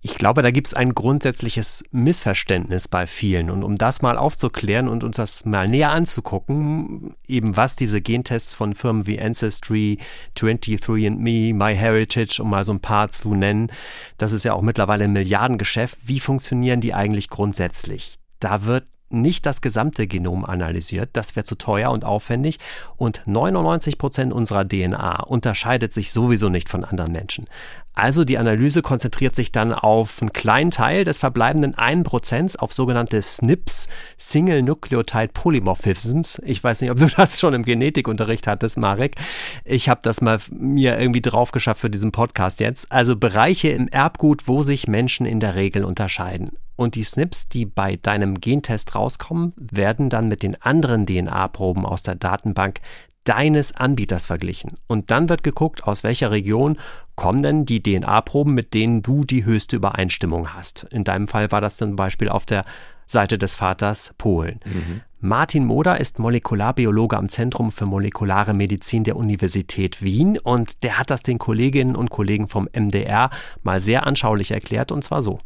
Ich 0.04 0.16
glaube, 0.16 0.42
da 0.42 0.50
gibt 0.50 0.66
es 0.66 0.74
ein 0.74 0.96
grundsätzliches 0.96 1.84
Missverständnis 1.92 2.88
bei 2.88 3.06
vielen. 3.06 3.50
Und 3.50 3.62
um 3.62 3.76
das 3.76 4.02
mal 4.02 4.18
aufzuklären 4.18 4.88
und 4.88 5.04
uns 5.04 5.14
das 5.14 5.44
mal 5.44 5.68
näher 5.68 5.92
anzugucken, 5.92 7.14
eben 7.28 7.56
was 7.56 7.76
diese 7.76 8.00
Gentests 8.00 8.52
von 8.52 8.74
Firmen 8.74 9.06
wie 9.06 9.20
Ancestry, 9.20 9.98
23andMe, 10.36 11.54
MyHeritage, 11.54 12.42
um 12.42 12.50
mal 12.50 12.64
so 12.64 12.72
ein 12.72 12.80
paar 12.80 13.10
zu 13.10 13.36
nennen, 13.36 13.70
das 14.18 14.32
ist 14.32 14.44
ja 14.44 14.54
auch 14.54 14.62
mittlerweile 14.62 15.04
ein 15.04 15.12
Milliardengeschäft. 15.12 15.96
Wie 16.04 16.18
funktionieren 16.18 16.80
die 16.80 16.94
eigentlich 16.94 17.30
grundsätzlich? 17.30 18.16
Da 18.40 18.64
wird 18.64 18.86
nicht 19.12 19.46
das 19.46 19.60
gesamte 19.60 20.06
Genom 20.06 20.44
analysiert, 20.44 21.10
das 21.12 21.36
wäre 21.36 21.44
zu 21.44 21.56
teuer 21.56 21.90
und 21.90 22.04
aufwendig 22.04 22.58
und 22.96 23.22
99 23.26 23.98
Prozent 23.98 24.32
unserer 24.32 24.66
DNA 24.66 25.22
unterscheidet 25.22 25.92
sich 25.92 26.12
sowieso 26.12 26.48
nicht 26.48 26.68
von 26.68 26.84
anderen 26.84 27.12
Menschen. 27.12 27.46
Also 27.94 28.24
die 28.24 28.38
Analyse 28.38 28.80
konzentriert 28.80 29.36
sich 29.36 29.52
dann 29.52 29.74
auf 29.74 30.22
einen 30.22 30.32
kleinen 30.32 30.70
Teil 30.70 31.04
des 31.04 31.18
verbleibenden 31.18 31.74
1% 31.74 32.58
auf 32.58 32.72
sogenannte 32.72 33.20
SNPs, 33.20 33.88
Single 34.16 34.62
Nucleotide 34.62 35.28
Polymorphisms. 35.34 36.40
Ich 36.44 36.64
weiß 36.64 36.80
nicht, 36.80 36.90
ob 36.90 36.98
du 36.98 37.06
das 37.16 37.38
schon 37.38 37.52
im 37.52 37.64
Genetikunterricht 37.64 38.46
hattest, 38.46 38.78
Marek. 38.78 39.16
Ich 39.64 39.90
habe 39.90 40.00
das 40.02 40.22
mal 40.22 40.38
mir 40.50 40.98
irgendwie 40.98 41.20
drauf 41.20 41.52
geschafft 41.52 41.80
für 41.80 41.90
diesen 41.90 42.12
Podcast 42.12 42.60
jetzt. 42.60 42.90
Also 42.90 43.14
Bereiche 43.14 43.68
im 43.68 43.88
Erbgut, 43.88 44.48
wo 44.48 44.62
sich 44.62 44.88
Menschen 44.88 45.26
in 45.26 45.40
der 45.40 45.54
Regel 45.54 45.84
unterscheiden. 45.84 46.52
Und 46.76 46.94
die 46.94 47.04
SNPs, 47.04 47.48
die 47.48 47.66
bei 47.66 47.96
deinem 47.96 48.40
Gentest 48.40 48.94
rauskommen, 48.94 49.52
werden 49.56 50.10
dann 50.10 50.28
mit 50.28 50.42
den 50.42 50.60
anderen 50.60 51.06
DNA-Proben 51.06 51.84
aus 51.84 52.02
der 52.02 52.14
Datenbank 52.14 52.80
deines 53.24 53.74
Anbieters 53.74 54.26
verglichen. 54.26 54.74
Und 54.86 55.10
dann 55.10 55.28
wird 55.28 55.42
geguckt, 55.42 55.84
aus 55.84 56.02
welcher 56.02 56.30
Region 56.30 56.78
kommen 57.14 57.42
denn 57.42 57.66
die 57.66 57.82
DNA-Proben, 57.82 58.54
mit 58.54 58.74
denen 58.74 59.02
du 59.02 59.24
die 59.24 59.44
höchste 59.44 59.76
Übereinstimmung 59.76 60.54
hast. 60.54 60.84
In 60.90 61.04
deinem 61.04 61.28
Fall 61.28 61.52
war 61.52 61.60
das 61.60 61.76
zum 61.76 61.94
Beispiel 61.94 62.28
auf 62.28 62.46
der 62.46 62.64
Seite 63.06 63.38
des 63.38 63.54
Vaters 63.54 64.14
Polen. 64.18 64.60
Mhm. 64.64 65.02
Martin 65.20 65.64
Moder 65.66 66.00
ist 66.00 66.18
Molekularbiologe 66.18 67.16
am 67.16 67.28
Zentrum 67.28 67.70
für 67.70 67.86
molekulare 67.86 68.54
Medizin 68.54 69.04
der 69.04 69.16
Universität 69.16 70.02
Wien 70.02 70.36
und 70.38 70.82
der 70.82 70.98
hat 70.98 71.10
das 71.10 71.22
den 71.22 71.38
Kolleginnen 71.38 71.94
und 71.94 72.10
Kollegen 72.10 72.48
vom 72.48 72.68
MDR 72.72 73.30
mal 73.62 73.78
sehr 73.78 74.04
anschaulich 74.06 74.50
erklärt 74.50 74.90
und 74.90 75.04
zwar 75.04 75.22
so. 75.22 75.38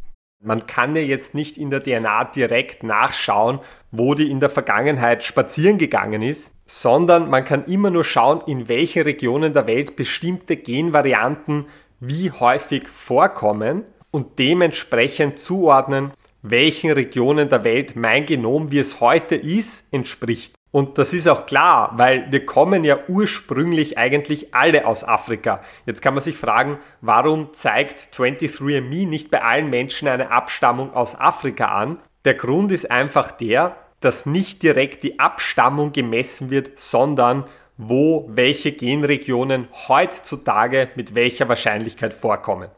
Man 0.42 0.66
kann 0.66 0.94
ja 0.94 1.02
jetzt 1.02 1.34
nicht 1.34 1.56
in 1.56 1.70
der 1.70 1.82
DNA 1.82 2.24
direkt 2.24 2.82
nachschauen, 2.82 3.60
wo 3.90 4.14
die 4.14 4.30
in 4.30 4.38
der 4.38 4.50
Vergangenheit 4.50 5.24
spazieren 5.24 5.78
gegangen 5.78 6.20
ist, 6.20 6.54
sondern 6.66 7.30
man 7.30 7.44
kann 7.44 7.64
immer 7.64 7.90
nur 7.90 8.04
schauen, 8.04 8.42
in 8.46 8.68
welchen 8.68 9.02
Regionen 9.02 9.54
der 9.54 9.66
Welt 9.66 9.96
bestimmte 9.96 10.56
Genvarianten 10.56 11.66
wie 12.00 12.30
häufig 12.30 12.86
vorkommen 12.88 13.84
und 14.10 14.38
dementsprechend 14.38 15.38
zuordnen, 15.38 16.12
welchen 16.42 16.90
Regionen 16.90 17.48
der 17.48 17.64
Welt 17.64 17.96
mein 17.96 18.26
Genom, 18.26 18.70
wie 18.70 18.78
es 18.78 19.00
heute 19.00 19.36
ist, 19.36 19.88
entspricht. 19.90 20.54
Und 20.76 20.98
das 20.98 21.14
ist 21.14 21.26
auch 21.26 21.46
klar, 21.46 21.92
weil 21.96 22.30
wir 22.30 22.44
kommen 22.44 22.84
ja 22.84 22.98
ursprünglich 23.08 23.96
eigentlich 23.96 24.54
alle 24.54 24.86
aus 24.86 25.04
Afrika. 25.04 25.62
Jetzt 25.86 26.02
kann 26.02 26.12
man 26.12 26.22
sich 26.22 26.36
fragen, 26.36 26.80
warum 27.00 27.54
zeigt 27.54 28.14
23andMe 28.14 29.08
nicht 29.08 29.30
bei 29.30 29.42
allen 29.42 29.70
Menschen 29.70 30.06
eine 30.06 30.30
Abstammung 30.30 30.92
aus 30.92 31.18
Afrika 31.18 31.68
an? 31.68 31.98
Der 32.26 32.34
Grund 32.34 32.72
ist 32.72 32.90
einfach 32.90 33.32
der, 33.32 33.74
dass 34.00 34.26
nicht 34.26 34.62
direkt 34.62 35.02
die 35.02 35.18
Abstammung 35.18 35.92
gemessen 35.92 36.50
wird, 36.50 36.78
sondern 36.78 37.44
wo 37.78 38.28
welche 38.28 38.72
Genregionen 38.72 39.68
heutzutage 39.88 40.90
mit 40.94 41.14
welcher 41.14 41.48
Wahrscheinlichkeit 41.48 42.12
vorkommen. 42.12 42.68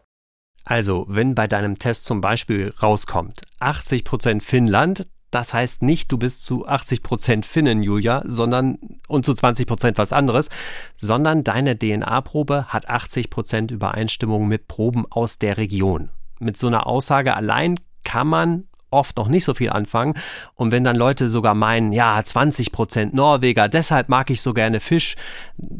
Also, 0.65 1.05
wenn 1.09 1.35
bei 1.35 1.49
deinem 1.49 1.81
Test 1.81 2.05
zum 2.05 2.21
Beispiel 2.21 2.71
rauskommt 2.81 3.41
80% 3.61 4.41
Finnland, 4.41 5.09
das 5.31 5.53
heißt 5.53 5.83
nicht, 5.83 6.11
du 6.11 6.19
bist 6.19 6.45
zu 6.45 6.67
80% 6.67 7.45
Finnen, 7.45 7.83
Julia, 7.83 8.23
sondern 8.25 8.79
und 9.09 9.25
zu 9.25 9.33
20% 9.33 9.99
was 9.99 10.13
anderes, 10.13 10.49
sondern 10.97 11.45
deine 11.45 11.79
DNA-Probe 11.79 12.67
hat 12.69 12.91
80% 12.91 13.73
Übereinstimmung 13.73 14.49
mit 14.49 14.69
Proben 14.69 15.05
aus 15.11 15.39
der 15.39 15.59
Region. 15.59 16.11
Mit 16.39 16.57
so 16.57 16.67
einer 16.67 16.87
Aussage 16.87 17.37
allein 17.37 17.75
kann 18.05 18.29
man 18.29 18.65
oft 18.91 19.17
noch 19.19 19.29
nicht 19.29 19.45
so 19.45 19.55
viel 19.55 19.71
anfangen. 19.71 20.15
Und 20.55 20.73
wenn 20.73 20.85
dann 20.85 20.97
Leute 20.97 21.29
sogar 21.29 21.55
meinen, 21.55 21.93
ja, 21.93 22.23
20 22.25 22.73
Prozent 22.73 23.15
Norweger, 23.15 23.69
deshalb 23.69 24.09
mag 24.09 24.31
ich 24.31 24.41
so 24.41 24.55
gerne 24.55 24.81
Fisch, 24.81 25.17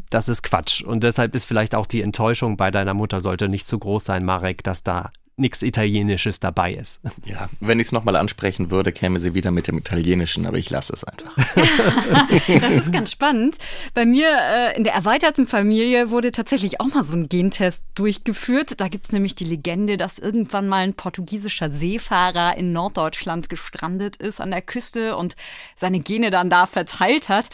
das 0.09 0.29
ist 0.29 0.43
Quatsch. 0.43 0.83
Und 0.83 1.03
deshalb 1.03 1.33
ist 1.35 1.45
vielleicht 1.45 1.75
auch 1.75 1.85
die 1.85 2.01
Enttäuschung 2.01 2.57
bei 2.57 2.71
deiner 2.71 2.93
Mutter 2.93 3.21
sollte 3.21 3.49
nicht 3.49 3.67
zu 3.67 3.79
groß 3.79 4.05
sein, 4.05 4.25
Marek, 4.25 4.63
dass 4.63 4.83
da 4.83 5.09
nichts 5.39 5.61
Italienisches 5.61 6.39
dabei 6.39 6.73
ist. 6.73 7.01
Ja, 7.25 7.49
wenn 7.59 7.79
ich 7.79 7.87
es 7.87 7.91
nochmal 7.91 8.15
ansprechen 8.15 8.71
würde, 8.71 8.91
käme 8.91 9.19
sie 9.19 9.33
wieder 9.33 9.51
mit 9.51 9.67
dem 9.67 9.77
Italienischen, 9.77 10.45
aber 10.45 10.57
ich 10.57 10.69
lasse 10.69 10.93
es 10.93 11.03
einfach. 11.03 11.35
das 12.47 12.71
ist 12.71 12.91
ganz 12.91 13.11
spannend. 13.11 13.57
Bei 13.93 14.05
mir 14.05 14.27
äh, 14.27 14.77
in 14.77 14.83
der 14.83 14.93
erweiterten 14.93 15.47
Familie 15.47 16.11
wurde 16.11 16.31
tatsächlich 16.31 16.79
auch 16.79 16.87
mal 16.87 17.03
so 17.03 17.15
ein 17.15 17.29
Gentest 17.29 17.83
durchgeführt. 17.95 18.79
Da 18.79 18.87
gibt 18.87 19.05
es 19.05 19.11
nämlich 19.11 19.35
die 19.35 19.45
Legende, 19.45 19.97
dass 19.97 20.19
irgendwann 20.19 20.67
mal 20.67 20.83
ein 20.83 20.93
portugiesischer 20.93 21.71
Seefahrer 21.71 22.57
in 22.57 22.71
Norddeutschland 22.71 23.49
gestrandet 23.49 24.15
ist 24.17 24.41
an 24.41 24.51
der 24.51 24.61
Küste 24.61 25.15
und 25.15 25.35
seine 25.75 25.99
Gene 25.99 26.29
dann 26.29 26.49
da 26.49 26.67
verteilt 26.67 27.29
hat. 27.29 27.49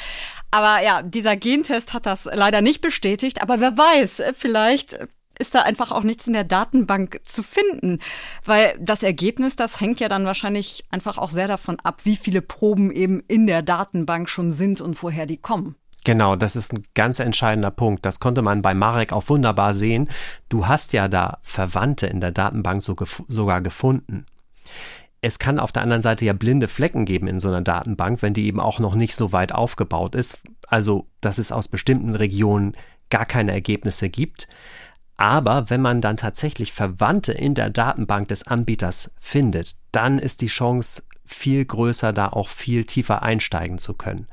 Aber 0.51 0.81
ja, 0.81 1.01
dieser 1.01 1.35
Gentest 1.35 1.93
hat 1.93 2.05
das 2.05 2.25
leider 2.25 2.61
nicht 2.61 2.81
bestätigt. 2.81 3.41
Aber 3.41 3.59
wer 3.59 3.77
weiß, 3.77 4.23
vielleicht 4.37 4.99
ist 5.39 5.55
da 5.55 5.61
einfach 5.61 5.91
auch 5.91 6.03
nichts 6.03 6.27
in 6.27 6.33
der 6.33 6.43
Datenbank 6.43 7.21
zu 7.23 7.43
finden, 7.43 7.99
weil 8.43 8.77
das 8.79 9.03
Ergebnis, 9.03 9.55
das 9.55 9.79
hängt 9.79 9.99
ja 9.99 10.09
dann 10.09 10.25
wahrscheinlich 10.25 10.83
einfach 10.89 11.17
auch 11.17 11.31
sehr 11.31 11.47
davon 11.47 11.79
ab, 11.81 12.01
wie 12.03 12.15
viele 12.15 12.41
Proben 12.41 12.91
eben 12.91 13.21
in 13.27 13.47
der 13.47 13.61
Datenbank 13.61 14.29
schon 14.29 14.51
sind 14.51 14.81
und 14.81 15.01
woher 15.01 15.25
die 15.25 15.37
kommen. 15.37 15.75
Genau, 16.05 16.35
das 16.35 16.55
ist 16.55 16.71
ein 16.71 16.83
ganz 16.93 17.19
entscheidender 17.19 17.71
Punkt. 17.71 18.05
Das 18.05 18.19
konnte 18.19 18.43
man 18.43 18.61
bei 18.61 18.75
Marek 18.75 19.11
auch 19.11 19.27
wunderbar 19.27 19.73
sehen. 19.73 20.07
Du 20.49 20.67
hast 20.67 20.93
ja 20.93 21.07
da 21.07 21.39
Verwandte 21.41 22.05
in 22.05 22.21
der 22.21 22.31
Datenbank 22.31 22.83
so 22.83 22.93
gef 22.93 23.23
sogar 23.27 23.59
gefunden. 23.61 24.27
Es 25.21 25.39
kann 25.39 25.57
auf 25.57 25.71
der 25.71 25.81
anderen 25.81 26.03
Seite 26.03 26.23
ja 26.23 26.33
blinde 26.33 26.67
Flecken 26.67 27.05
geben 27.05 27.27
in 27.27 27.39
so 27.39 27.47
einer 27.47 27.63
Datenbank, 27.63 28.21
wenn 28.21 28.35
die 28.35 28.45
eben 28.45 28.59
auch 28.59 28.77
noch 28.77 28.93
nicht 28.93 29.15
so 29.15 29.31
weit 29.31 29.51
aufgebaut 29.51 30.13
ist. 30.13 30.39
Also, 30.67 31.07
dass 31.21 31.39
es 31.39 31.51
aus 31.51 31.67
bestimmten 31.67 32.13
Regionen 32.13 32.75
gar 33.09 33.25
keine 33.25 33.51
Ergebnisse 33.51 34.09
gibt. 34.09 34.47
Aber 35.17 35.69
wenn 35.69 35.81
man 35.81 36.01
dann 36.01 36.17
tatsächlich 36.17 36.73
Verwandte 36.73 37.31
in 37.31 37.53
der 37.53 37.69
Datenbank 37.69 38.27
des 38.27 38.47
Anbieters 38.47 39.13
findet, 39.19 39.75
dann 39.91 40.19
ist 40.19 40.41
die 40.41 40.47
Chance 40.47 41.03
viel 41.25 41.65
größer, 41.65 42.13
da 42.13 42.29
auch 42.29 42.49
viel 42.49 42.85
tiefer 42.85 43.23
einsteigen 43.23 43.77
zu 43.77 43.93
können. 43.93 44.27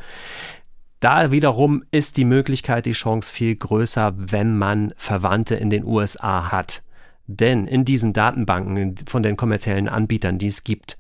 Da 1.01 1.33
wiederum 1.33 1.83
ist 1.91 2.17
die 2.17 2.25
Möglichkeit, 2.25 2.87
die 2.87 2.93
Chance 2.93 3.33
viel 3.33 3.57
größer, 3.57 4.15
wenn 4.17 4.57
man 4.57 4.93
Verwandte 4.97 5.55
in 5.57 5.71
den 5.71 5.85
USA 5.85 6.53
hat. 6.53 6.83
Denn 7.27 7.67
in 7.67 7.85
diesen 7.85 8.12
Datenbanken 8.12 8.97
von 9.07 9.23
den 9.23 9.37
kommerziellen 9.37 9.89
Anbietern, 9.89 10.39
die 10.39 10.49
es 10.49 10.65
gibt, 10.65 10.99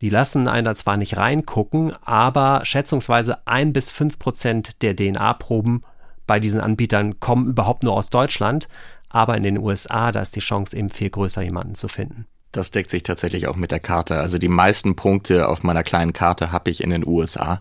die 0.00 0.10
lassen 0.10 0.48
einen 0.48 0.64
da 0.64 0.74
zwar 0.74 0.96
nicht 0.96 1.16
reingucken, 1.16 1.92
aber 2.02 2.60
schätzungsweise 2.64 3.46
ein 3.46 3.72
bis 3.72 3.90
fünf 3.90 4.18
Prozent 4.18 4.82
der 4.82 4.94
DNA-Proben 4.94 5.82
bei 6.26 6.38
diesen 6.40 6.60
Anbietern 6.60 7.18
kommen 7.20 7.46
überhaupt 7.46 7.82
nur 7.82 7.94
aus 7.94 8.10
Deutschland. 8.10 8.68
Aber 9.10 9.36
in 9.36 9.42
den 9.42 9.58
USA, 9.58 10.12
da 10.12 10.20
ist 10.20 10.36
die 10.36 10.40
Chance 10.40 10.76
eben 10.76 10.90
viel 10.90 11.10
größer, 11.10 11.42
jemanden 11.42 11.74
zu 11.74 11.88
finden. 11.88 12.26
Das 12.52 12.70
deckt 12.70 12.90
sich 12.90 13.02
tatsächlich 13.02 13.46
auch 13.46 13.56
mit 13.56 13.70
der 13.70 13.80
Karte. 13.80 14.20
Also 14.20 14.38
die 14.38 14.48
meisten 14.48 14.96
Punkte 14.96 15.48
auf 15.48 15.62
meiner 15.62 15.82
kleinen 15.82 16.12
Karte 16.12 16.50
habe 16.52 16.70
ich 16.70 16.82
in 16.82 16.90
den 16.90 17.06
USA. 17.06 17.60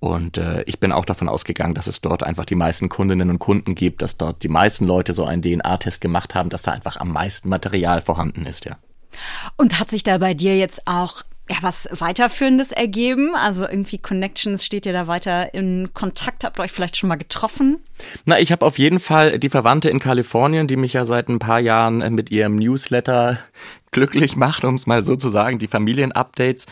Und 0.00 0.38
äh, 0.38 0.62
ich 0.64 0.78
bin 0.78 0.92
auch 0.92 1.04
davon 1.04 1.28
ausgegangen, 1.28 1.74
dass 1.74 1.88
es 1.88 2.00
dort 2.00 2.22
einfach 2.22 2.44
die 2.44 2.54
meisten 2.54 2.88
Kundinnen 2.88 3.30
und 3.30 3.38
Kunden 3.38 3.74
gibt, 3.74 4.02
dass 4.02 4.16
dort 4.16 4.42
die 4.42 4.48
meisten 4.48 4.84
Leute 4.84 5.12
so 5.12 5.24
einen 5.24 5.42
DNA-Test 5.42 6.00
gemacht 6.00 6.34
haben, 6.34 6.50
dass 6.50 6.62
da 6.62 6.72
einfach 6.72 6.98
am 6.98 7.12
meisten 7.12 7.48
Material 7.48 8.00
vorhanden 8.00 8.46
ist, 8.46 8.64
ja. 8.64 8.76
Und 9.56 9.80
hat 9.80 9.90
sich 9.90 10.04
da 10.04 10.18
bei 10.18 10.34
dir 10.34 10.56
jetzt 10.56 10.86
auch 10.86 11.22
ja, 11.50 11.56
was 11.62 11.88
weiterführendes 11.92 12.72
ergeben? 12.72 13.34
Also 13.34 13.62
irgendwie 13.66 13.98
Connections, 13.98 14.64
steht 14.64 14.86
ihr 14.86 14.92
da 14.92 15.06
weiter 15.06 15.54
in 15.54 15.90
Kontakt? 15.94 16.44
Habt 16.44 16.58
ihr 16.58 16.62
euch 16.62 16.72
vielleicht 16.72 16.96
schon 16.96 17.08
mal 17.08 17.16
getroffen? 17.16 17.78
Na, 18.24 18.38
ich 18.38 18.52
habe 18.52 18.64
auf 18.64 18.78
jeden 18.78 19.00
Fall 19.00 19.38
die 19.38 19.50
Verwandte 19.50 19.90
in 19.90 19.98
Kalifornien, 19.98 20.68
die 20.68 20.76
mich 20.76 20.92
ja 20.92 21.04
seit 21.04 21.28
ein 21.28 21.38
paar 21.38 21.60
Jahren 21.60 22.14
mit 22.14 22.30
ihrem 22.30 22.56
Newsletter 22.56 23.38
glücklich 23.90 24.36
macht, 24.36 24.64
um 24.64 24.74
es 24.74 24.86
mal 24.86 25.02
so 25.02 25.16
zu 25.16 25.28
sagen, 25.28 25.58
die 25.58 25.66
Familienupdates 25.66 26.66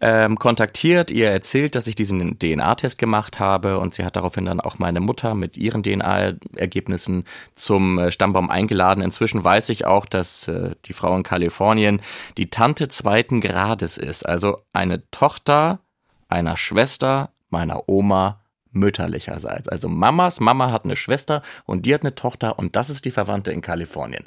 ähm, 0.00 0.38
kontaktiert, 0.38 1.10
ihr 1.10 1.30
erzählt, 1.30 1.74
dass 1.74 1.86
ich 1.86 1.94
diesen 1.94 2.38
DNA-Test 2.38 2.98
gemacht 2.98 3.40
habe 3.40 3.78
und 3.78 3.94
sie 3.94 4.04
hat 4.04 4.16
daraufhin 4.16 4.46
dann 4.46 4.60
auch 4.60 4.78
meine 4.78 5.00
Mutter 5.00 5.34
mit 5.34 5.56
ihren 5.56 5.82
DNA-Ergebnissen 5.82 7.24
zum 7.54 7.98
äh, 7.98 8.12
Stammbaum 8.12 8.50
eingeladen. 8.50 9.02
Inzwischen 9.02 9.42
weiß 9.42 9.68
ich 9.68 9.86
auch, 9.86 10.06
dass 10.06 10.48
äh, 10.48 10.74
die 10.86 10.92
Frau 10.92 11.16
in 11.16 11.22
Kalifornien 11.22 12.00
die 12.36 12.50
Tante 12.50 12.88
zweiten 12.88 13.40
Grades 13.40 13.98
ist, 13.98 14.26
also 14.26 14.58
eine 14.72 15.08
Tochter 15.10 15.80
einer 16.28 16.56
Schwester 16.56 17.30
meiner 17.50 17.88
Oma 17.88 18.40
mütterlicherseits. 18.70 19.68
Also 19.68 19.88
Mamas 19.88 20.40
Mama 20.40 20.72
hat 20.72 20.84
eine 20.84 20.96
Schwester 20.96 21.42
und 21.66 21.86
die 21.86 21.94
hat 21.94 22.02
eine 22.02 22.14
Tochter 22.14 22.58
und 22.58 22.74
das 22.74 22.90
ist 22.90 23.04
die 23.04 23.10
Verwandte 23.10 23.52
in 23.52 23.60
Kalifornien 23.60 24.26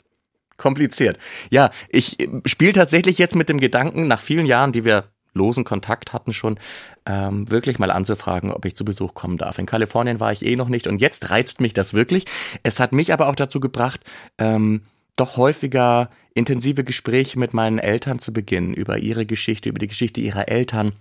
kompliziert. 0.57 1.17
Ja, 1.49 1.71
ich 1.89 2.19
äh, 2.19 2.29
spiele 2.45 2.73
tatsächlich 2.73 3.17
jetzt 3.17 3.35
mit 3.35 3.49
dem 3.49 3.59
Gedanken, 3.59 4.07
nach 4.07 4.19
vielen 4.19 4.45
Jahren, 4.45 4.71
die 4.71 4.85
wir 4.85 5.05
losen 5.35 5.65
Kontakt 5.65 6.13
hatten 6.13 6.33
schon, 6.33 6.57
ähm, 7.05 7.49
wirklich 7.51 7.77
mal 7.77 7.91
anzufragen, 7.91 8.51
ob 8.51 8.65
ich 8.65 8.75
zu 8.75 8.85
Besuch 8.85 9.13
kommen 9.13 9.37
darf. 9.37 9.59
In 9.59 9.65
Kalifornien 9.65 10.19
war 10.19 10.31
ich 10.31 10.45
eh 10.45 10.55
noch 10.55 10.69
nicht 10.69 10.87
und 10.87 10.99
jetzt 10.99 11.29
reizt 11.29 11.61
mich 11.61 11.73
das 11.73 11.93
wirklich. 11.93 12.25
Es 12.63 12.79
hat 12.79 12.93
mich 12.93 13.13
aber 13.13 13.27
auch 13.27 13.35
dazu 13.35 13.59
gebracht, 13.59 13.99
ähm, 14.37 14.81
doch 15.17 15.37
häufiger 15.37 16.09
intensive 16.33 16.83
Gespräche 16.83 17.39
mit 17.39 17.53
meinen 17.53 17.79
Eltern 17.79 18.19
zu 18.19 18.33
beginnen 18.33 18.73
über 18.73 18.97
ihre 18.97 19.25
Geschichte, 19.25 19.69
über 19.69 19.79
die 19.79 19.87
Geschichte 19.87 20.21
ihrer 20.21 20.49
Eltern 20.49 20.93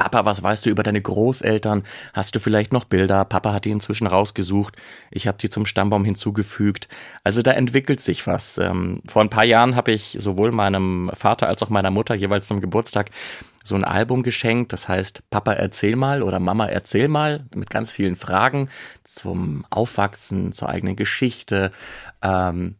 Papa, 0.00 0.24
was 0.24 0.42
weißt 0.42 0.64
du 0.64 0.70
über 0.70 0.82
deine 0.82 1.02
Großeltern? 1.02 1.82
Hast 2.14 2.34
du 2.34 2.40
vielleicht 2.40 2.72
noch 2.72 2.84
Bilder? 2.84 3.26
Papa 3.26 3.52
hat 3.52 3.66
die 3.66 3.70
inzwischen 3.70 4.06
rausgesucht. 4.06 4.74
Ich 5.10 5.28
habe 5.28 5.36
die 5.36 5.50
zum 5.50 5.66
Stammbaum 5.66 6.06
hinzugefügt. 6.06 6.88
Also 7.22 7.42
da 7.42 7.52
entwickelt 7.52 8.00
sich 8.00 8.26
was. 8.26 8.56
Ähm, 8.56 9.02
vor 9.06 9.20
ein 9.20 9.28
paar 9.28 9.44
Jahren 9.44 9.76
habe 9.76 9.92
ich 9.92 10.16
sowohl 10.18 10.52
meinem 10.52 11.10
Vater 11.12 11.48
als 11.48 11.62
auch 11.62 11.68
meiner 11.68 11.90
Mutter 11.90 12.14
jeweils 12.14 12.48
zum 12.48 12.62
Geburtstag 12.62 13.10
so 13.62 13.74
ein 13.74 13.84
Album 13.84 14.22
geschenkt. 14.22 14.72
Das 14.72 14.88
heißt, 14.88 15.28
Papa 15.28 15.52
erzähl 15.52 15.96
mal 15.96 16.22
oder 16.22 16.40
Mama 16.40 16.66
erzähl 16.66 17.08
mal 17.08 17.44
mit 17.54 17.68
ganz 17.68 17.92
vielen 17.92 18.16
Fragen 18.16 18.70
zum 19.04 19.66
Aufwachsen, 19.68 20.54
zur 20.54 20.70
eigenen 20.70 20.96
Geschichte. 20.96 21.72
Ähm, 22.22 22.76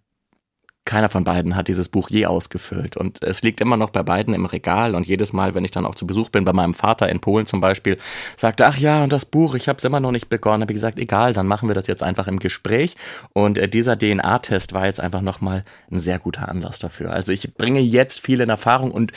keiner 0.86 1.08
von 1.08 1.24
beiden 1.24 1.56
hat 1.56 1.68
dieses 1.68 1.88
Buch 1.88 2.10
je 2.10 2.26
ausgefüllt. 2.26 2.96
Und 2.96 3.22
es 3.22 3.42
liegt 3.42 3.60
immer 3.60 3.76
noch 3.76 3.90
bei 3.90 4.02
beiden 4.02 4.34
im 4.34 4.46
Regal. 4.46 4.94
Und 4.94 5.06
jedes 5.06 5.32
Mal, 5.32 5.54
wenn 5.54 5.64
ich 5.64 5.70
dann 5.70 5.86
auch 5.86 5.94
zu 5.94 6.06
Besuch 6.06 6.30
bin, 6.30 6.44
bei 6.44 6.52
meinem 6.52 6.74
Vater 6.74 7.08
in 7.08 7.20
Polen 7.20 7.46
zum 7.46 7.60
Beispiel, 7.60 7.98
sagte, 8.36 8.66
ach 8.66 8.78
ja, 8.78 9.04
und 9.04 9.12
das 9.12 9.24
Buch, 9.24 9.54
ich 9.54 9.68
habe 9.68 9.76
es 9.76 9.84
immer 9.84 10.00
noch 10.00 10.10
nicht 10.10 10.28
begonnen. 10.28 10.62
Habe 10.62 10.72
ich 10.72 10.76
gesagt, 10.76 10.98
egal, 10.98 11.32
dann 11.32 11.46
machen 11.46 11.68
wir 11.68 11.74
das 11.74 11.86
jetzt 11.86 12.02
einfach 12.02 12.26
im 12.26 12.38
Gespräch. 12.38 12.96
Und 13.32 13.58
äh, 13.58 13.68
dieser 13.68 13.98
DNA-Test 13.98 14.72
war 14.72 14.86
jetzt 14.86 15.00
einfach 15.00 15.20
nochmal 15.20 15.64
ein 15.90 16.00
sehr 16.00 16.18
guter 16.18 16.48
Anlass 16.48 16.78
dafür. 16.78 17.12
Also 17.12 17.32
ich 17.32 17.54
bringe 17.54 17.80
jetzt 17.80 18.20
viel 18.20 18.40
in 18.40 18.48
Erfahrung 18.48 18.90
und 18.90 19.12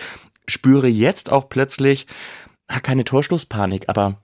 spüre 0.47 0.87
jetzt 0.87 1.31
auch 1.31 1.49
plötzlich, 1.49 2.07
keine 2.81 3.03
Torschlusspanik, 3.03 3.85
aber 3.87 4.17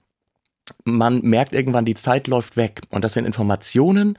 man 0.84 1.22
merkt 1.22 1.54
irgendwann, 1.54 1.86
die 1.86 1.96
Zeit 1.96 2.28
läuft 2.28 2.58
weg. 2.58 2.82
Und 2.90 3.04
das 3.04 3.14
sind 3.14 3.26
Informationen, 3.26 4.18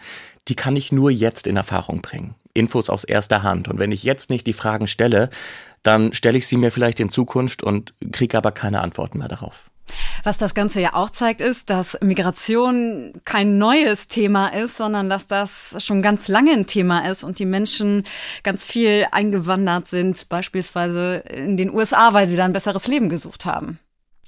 die 0.48 0.56
kann 0.56 0.76
ich 0.76 0.92
nur 0.92 1.10
jetzt 1.10 1.46
in 1.46 1.56
Erfahrung 1.56 2.02
bringen. 2.02 2.34
Infos 2.54 2.90
aus 2.90 3.04
erster 3.04 3.42
Hand. 3.42 3.68
Und 3.68 3.78
wenn 3.78 3.92
ich 3.92 4.02
jetzt 4.02 4.30
nicht 4.30 4.46
die 4.46 4.52
Fragen 4.52 4.86
stelle, 4.86 5.30
dann 5.82 6.12
stelle 6.14 6.38
ich 6.38 6.46
sie 6.46 6.56
mir 6.56 6.70
vielleicht 6.70 7.00
in 7.00 7.10
Zukunft 7.10 7.62
und 7.62 7.94
kriege 8.12 8.36
aber 8.36 8.52
keine 8.52 8.80
Antworten 8.80 9.18
mehr 9.18 9.28
darauf. 9.28 9.70
Was 10.22 10.38
das 10.38 10.54
Ganze 10.54 10.80
ja 10.80 10.94
auch 10.94 11.10
zeigt, 11.10 11.40
ist, 11.40 11.70
dass 11.70 11.98
Migration 12.00 13.12
kein 13.24 13.58
neues 13.58 14.08
Thema 14.08 14.48
ist, 14.48 14.76
sondern 14.76 15.08
dass 15.08 15.26
das 15.26 15.74
schon 15.78 16.02
ganz 16.02 16.28
lange 16.28 16.52
ein 16.52 16.66
Thema 16.66 17.08
ist 17.08 17.24
und 17.24 17.38
die 17.38 17.46
Menschen 17.46 18.04
ganz 18.42 18.64
viel 18.64 19.06
eingewandert 19.10 19.88
sind, 19.88 20.28
beispielsweise 20.28 21.16
in 21.16 21.56
den 21.56 21.70
USA, 21.70 22.12
weil 22.12 22.28
sie 22.28 22.36
da 22.36 22.44
ein 22.44 22.52
besseres 22.52 22.86
Leben 22.86 23.08
gesucht 23.08 23.46
haben. 23.46 23.78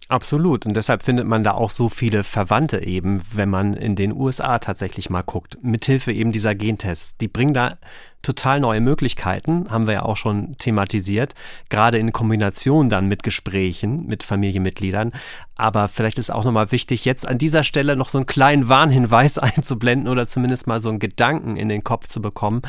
Absolut. 0.08 0.66
Und 0.66 0.76
deshalb 0.76 1.02
findet 1.02 1.26
man 1.26 1.42
da 1.42 1.52
auch 1.52 1.70
so 1.70 1.88
viele 1.88 2.22
Verwandte 2.22 2.84
eben, 2.84 3.22
wenn 3.32 3.48
man 3.48 3.74
in 3.74 3.96
den 3.96 4.12
USA 4.12 4.58
tatsächlich 4.58 5.10
mal 5.10 5.22
guckt. 5.22 5.58
Mithilfe 5.62 6.12
eben 6.12 6.32
dieser 6.32 6.54
Gentests. 6.54 7.16
Die 7.16 7.28
bringen 7.28 7.54
da 7.54 7.78
total 8.22 8.60
neue 8.60 8.80
Möglichkeiten, 8.80 9.70
haben 9.70 9.86
wir 9.86 9.94
ja 9.94 10.02
auch 10.02 10.16
schon 10.16 10.52
thematisiert, 10.58 11.34
gerade 11.70 11.98
in 11.98 12.12
Kombination 12.12 12.88
dann 12.88 13.08
mit 13.08 13.22
Gesprächen 13.22 14.06
mit 14.06 14.22
Familienmitgliedern. 14.22 15.12
Aber 15.56 15.88
vielleicht 15.88 16.18
ist 16.18 16.30
auch 16.30 16.44
nochmal 16.44 16.72
wichtig, 16.72 17.04
jetzt 17.04 17.26
an 17.26 17.38
dieser 17.38 17.64
Stelle 17.64 17.96
noch 17.96 18.08
so 18.08 18.18
einen 18.18 18.26
kleinen 18.26 18.68
Warnhinweis 18.68 19.38
einzublenden 19.38 20.08
oder 20.08 20.26
zumindest 20.26 20.66
mal 20.66 20.78
so 20.78 20.88
einen 20.88 21.00
Gedanken 21.00 21.56
in 21.56 21.68
den 21.68 21.82
Kopf 21.82 22.06
zu 22.06 22.22
bekommen 22.22 22.62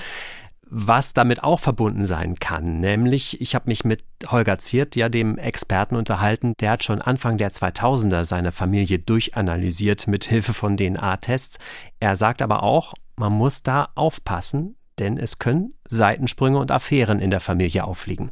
was 0.76 1.14
damit 1.14 1.44
auch 1.44 1.60
verbunden 1.60 2.04
sein 2.04 2.40
kann. 2.40 2.80
Nämlich, 2.80 3.40
ich 3.42 3.54
habe 3.54 3.66
mich 3.68 3.86
mit 3.86 4.04
Holger 4.28 4.58
Ziert, 4.58 4.96
ja 4.96 5.08
dem 5.08 5.38
Experten 5.38 5.96
unterhalten, 5.96 6.56
der 6.60 6.72
hat 6.72 6.84
schon 6.84 7.00
Anfang 7.00 7.38
der 7.38 7.52
2000er 7.52 8.26
seine 8.26 8.52
Familie 8.52 8.98
durchanalysiert 8.98 10.08
mit 10.08 10.26
Hilfe 10.26 10.54
von 10.54 10.76
DNA-Tests. 10.76 11.60
Er 12.00 12.16
sagt 12.16 12.42
aber 12.42 12.64
auch, 12.64 12.96
man 13.16 13.34
muss 13.34 13.62
da 13.62 13.90
aufpassen, 13.94 14.76
denn 14.98 15.18
es 15.18 15.38
können 15.38 15.76
Seitensprünge 15.88 16.58
und 16.58 16.72
Affären 16.72 17.20
in 17.20 17.30
der 17.30 17.40
Familie 17.40 17.84
auffliegen. 17.84 18.32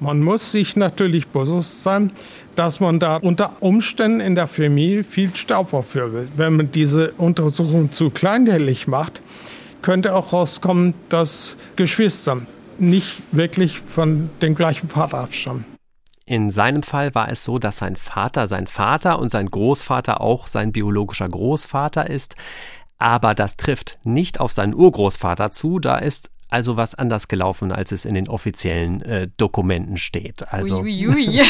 Man 0.00 0.22
muss 0.22 0.52
sich 0.52 0.76
natürlich 0.76 1.28
bewusst 1.28 1.82
sein, 1.82 2.12
dass 2.54 2.80
man 2.80 2.98
da 2.98 3.16
unter 3.16 3.60
Umständen 3.60 4.20
in 4.20 4.34
der 4.34 4.46
Familie 4.46 5.04
viel 5.04 5.34
Staub 5.36 5.74
aufwirbelt. 5.74 6.30
Wenn 6.36 6.56
man 6.56 6.72
diese 6.72 7.12
Untersuchung 7.12 7.92
zu 7.92 8.08
kleinteilig 8.08 8.88
macht, 8.88 9.20
könnte 9.84 10.14
auch 10.14 10.32
rauskommen, 10.32 10.94
dass 11.10 11.58
Geschwister 11.76 12.38
nicht 12.78 13.22
wirklich 13.32 13.80
von 13.80 14.30
dem 14.40 14.54
gleichen 14.54 14.88
Vater 14.88 15.18
abstammen. 15.18 15.66
In 16.24 16.50
seinem 16.50 16.82
Fall 16.82 17.14
war 17.14 17.28
es 17.28 17.44
so, 17.44 17.58
dass 17.58 17.76
sein 17.76 17.96
Vater 17.96 18.46
sein 18.46 18.66
Vater 18.66 19.18
und 19.18 19.28
sein 19.28 19.50
Großvater 19.50 20.22
auch 20.22 20.46
sein 20.46 20.72
biologischer 20.72 21.28
Großvater 21.28 22.08
ist. 22.08 22.34
Aber 22.96 23.34
das 23.34 23.58
trifft 23.58 23.98
nicht 24.04 24.40
auf 24.40 24.52
seinen 24.52 24.74
Urgroßvater 24.74 25.50
zu. 25.50 25.78
Da 25.78 25.98
ist 25.98 26.30
also 26.50 26.76
was 26.76 26.94
anders 26.94 27.28
gelaufen, 27.28 27.72
als 27.72 27.92
es 27.92 28.04
in 28.04 28.14
den 28.14 28.28
offiziellen 28.28 29.02
äh, 29.02 29.28
Dokumenten 29.36 29.96
steht. 29.96 30.52
Also 30.52 30.80
ui, 30.80 31.08
ui, 31.08 31.28
ui. 31.28 31.36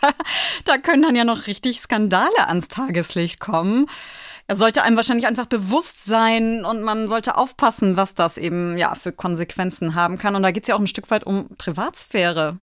da, 0.00 0.10
da 0.64 0.78
können 0.78 1.02
dann 1.02 1.16
ja 1.16 1.24
noch 1.24 1.46
richtig 1.46 1.80
Skandale 1.80 2.48
ans 2.48 2.68
Tageslicht 2.68 3.40
kommen. 3.40 3.86
Er 4.46 4.56
sollte 4.56 4.82
einem 4.82 4.96
wahrscheinlich 4.96 5.26
einfach 5.26 5.46
bewusst 5.46 6.04
sein 6.04 6.64
und 6.66 6.82
man 6.82 7.08
sollte 7.08 7.38
aufpassen, 7.38 7.96
was 7.96 8.14
das 8.14 8.36
eben 8.36 8.76
ja 8.76 8.94
für 8.94 9.12
Konsequenzen 9.12 9.94
haben 9.94 10.18
kann. 10.18 10.34
Und 10.34 10.42
da 10.42 10.50
geht 10.50 10.64
es 10.64 10.68
ja 10.68 10.74
auch 10.74 10.80
ein 10.80 10.86
Stück 10.86 11.10
weit 11.10 11.24
um 11.24 11.48
Privatsphäre. 11.56 12.58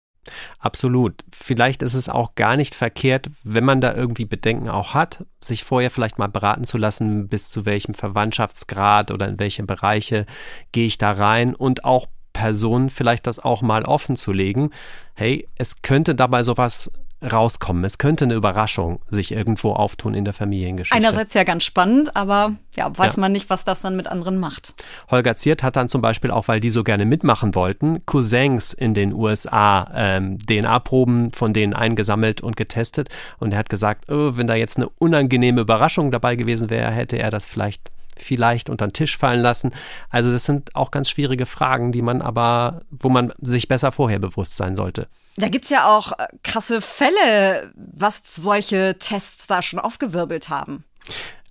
Absolut. 0.58 1.24
Vielleicht 1.32 1.82
ist 1.82 1.94
es 1.94 2.08
auch 2.08 2.34
gar 2.34 2.56
nicht 2.56 2.74
verkehrt, 2.74 3.30
wenn 3.44 3.64
man 3.64 3.80
da 3.80 3.94
irgendwie 3.94 4.24
Bedenken 4.24 4.68
auch 4.68 4.94
hat, 4.94 5.24
sich 5.40 5.64
vorher 5.64 5.90
vielleicht 5.90 6.18
mal 6.18 6.28
beraten 6.28 6.64
zu 6.64 6.78
lassen, 6.78 7.28
bis 7.28 7.48
zu 7.48 7.66
welchem 7.66 7.94
Verwandtschaftsgrad 7.94 9.10
oder 9.10 9.28
in 9.28 9.38
welche 9.38 9.62
Bereiche 9.62 10.26
gehe 10.72 10.86
ich 10.86 10.98
da 10.98 11.12
rein 11.12 11.54
und 11.54 11.84
auch 11.84 12.06
Personen 12.32 12.90
vielleicht 12.90 13.26
das 13.26 13.38
auch 13.38 13.62
mal 13.62 13.84
offen 13.84 14.14
zu 14.14 14.32
legen. 14.32 14.70
Hey, 15.14 15.48
es 15.56 15.80
könnte 15.80 16.14
dabei 16.14 16.42
sowas 16.42 16.90
rauskommen. 17.26 17.84
Es 17.84 17.98
könnte 17.98 18.24
eine 18.24 18.34
Überraschung 18.34 19.00
sich 19.08 19.32
irgendwo 19.32 19.72
auftun 19.72 20.14
in 20.14 20.24
der 20.24 20.34
Familiengeschichte. 20.34 20.96
Einerseits 20.96 21.34
ja 21.34 21.44
ganz 21.44 21.64
spannend, 21.64 22.16
aber 22.16 22.56
ja, 22.76 22.96
weiß 22.96 23.16
ja. 23.16 23.20
man 23.20 23.32
nicht, 23.32 23.50
was 23.50 23.64
das 23.64 23.82
dann 23.82 23.96
mit 23.96 24.06
anderen 24.06 24.38
macht. 24.38 24.74
Holger 25.10 25.36
Ziert 25.36 25.62
hat 25.62 25.76
dann 25.76 25.88
zum 25.88 26.02
Beispiel 26.02 26.30
auch, 26.30 26.48
weil 26.48 26.60
die 26.60 26.70
so 26.70 26.84
gerne 26.84 27.04
mitmachen 27.04 27.54
wollten, 27.54 28.04
Cousins 28.06 28.72
in 28.72 28.94
den 28.94 29.12
USA 29.12 29.90
ähm, 29.94 30.38
DNA-Proben 30.38 31.32
von 31.32 31.52
denen 31.52 31.74
eingesammelt 31.74 32.40
und 32.40 32.56
getestet. 32.56 33.08
Und 33.38 33.52
er 33.52 33.58
hat 33.58 33.70
gesagt, 33.70 34.10
oh, 34.10 34.36
wenn 34.36 34.46
da 34.46 34.54
jetzt 34.54 34.76
eine 34.76 34.88
unangenehme 34.98 35.60
Überraschung 35.60 36.10
dabei 36.10 36.36
gewesen 36.36 36.70
wäre, 36.70 36.90
hätte 36.90 37.18
er 37.18 37.30
das 37.30 37.46
vielleicht 37.46 37.90
vielleicht 38.18 38.70
unter 38.70 38.86
den 38.86 38.92
Tisch 38.92 39.16
fallen 39.18 39.40
lassen. 39.40 39.72
Also 40.08 40.32
das 40.32 40.44
sind 40.44 40.74
auch 40.74 40.90
ganz 40.90 41.10
schwierige 41.10 41.46
Fragen, 41.46 41.92
die 41.92 42.02
man 42.02 42.22
aber, 42.22 42.80
wo 42.90 43.10
man 43.10 43.32
sich 43.38 43.68
besser 43.68 43.92
vorher 43.92 44.18
bewusst 44.18 44.56
sein 44.56 44.74
sollte. 44.74 45.08
Da 45.36 45.48
gibt's 45.48 45.70
ja 45.70 45.86
auch 45.86 46.12
äh, 46.12 46.26
krasse 46.42 46.80
Fälle, 46.80 47.72
was 47.74 48.22
solche 48.24 48.96
Tests 48.98 49.46
da 49.46 49.62
schon 49.62 49.78
aufgewirbelt 49.78 50.48
haben. 50.48 50.84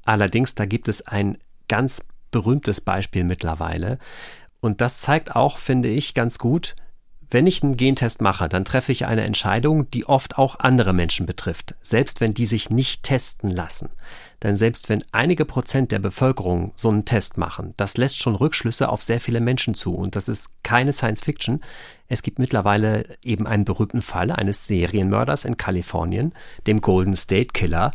Allerdings, 0.04 0.56
da 0.56 0.66
gibt 0.66 0.88
es 0.88 1.08
ein 1.08 1.38
ganz 1.68 2.02
berühmtes 2.32 2.82
Beispiel 2.82 3.24
mittlerweile. 3.24 4.00
Und 4.60 4.82
das 4.82 5.00
zeigt 5.00 5.36
auch, 5.36 5.58
finde 5.58 5.90
ich, 5.90 6.14
ganz 6.14 6.38
gut, 6.38 6.76
wenn 7.32 7.48
ich 7.48 7.64
einen 7.64 7.78
Gentest 7.78 8.22
mache, 8.22 8.48
dann 8.48 8.66
treffe 8.66 8.92
ich 8.92 9.06
eine 9.06 9.24
Entscheidung, 9.24 9.90
die 9.92 10.06
oft 10.06 10.38
auch 10.38 10.60
andere 10.60 10.94
Menschen 10.94 11.26
betrifft, 11.26 11.76
selbst 11.82 12.22
wenn 12.22 12.34
die 12.34 12.46
sich 12.46 12.70
nicht 12.70 13.04
testen 13.04 13.50
lassen. 13.50 13.90
Denn 14.44 14.56
selbst 14.56 14.90
wenn 14.90 15.04
einige 15.12 15.46
Prozent 15.46 15.92
der 15.92 16.00
Bevölkerung 16.00 16.72
so 16.76 16.90
einen 16.90 17.06
Test 17.06 17.38
machen, 17.38 17.74
das 17.78 17.98
lässt 17.98 18.20
schon 18.20 18.36
Rückschlüsse 18.36 18.90
auf 18.90 19.02
sehr 19.02 19.20
viele 19.20 19.40
Menschen 19.40 19.74
zu. 19.74 19.96
Und 19.96 20.16
das 20.16 20.30
ist 20.30 20.50
keine 20.64 20.94
Science 20.94 21.24
Fiction. 21.24 21.62
Es 22.08 22.22
gibt 22.22 22.38
mittlerweile 22.38 23.06
eben 23.24 23.48
einen 23.48 23.66
berühmten 23.66 24.02
Fall 24.02 24.30
eines 24.32 24.68
Serienmörders 24.68 25.44
in 25.44 25.58
Kalifornien, 25.58 26.34
dem 26.68 26.82
Golden 26.82 27.16
State 27.16 27.50
Killer. 27.54 27.94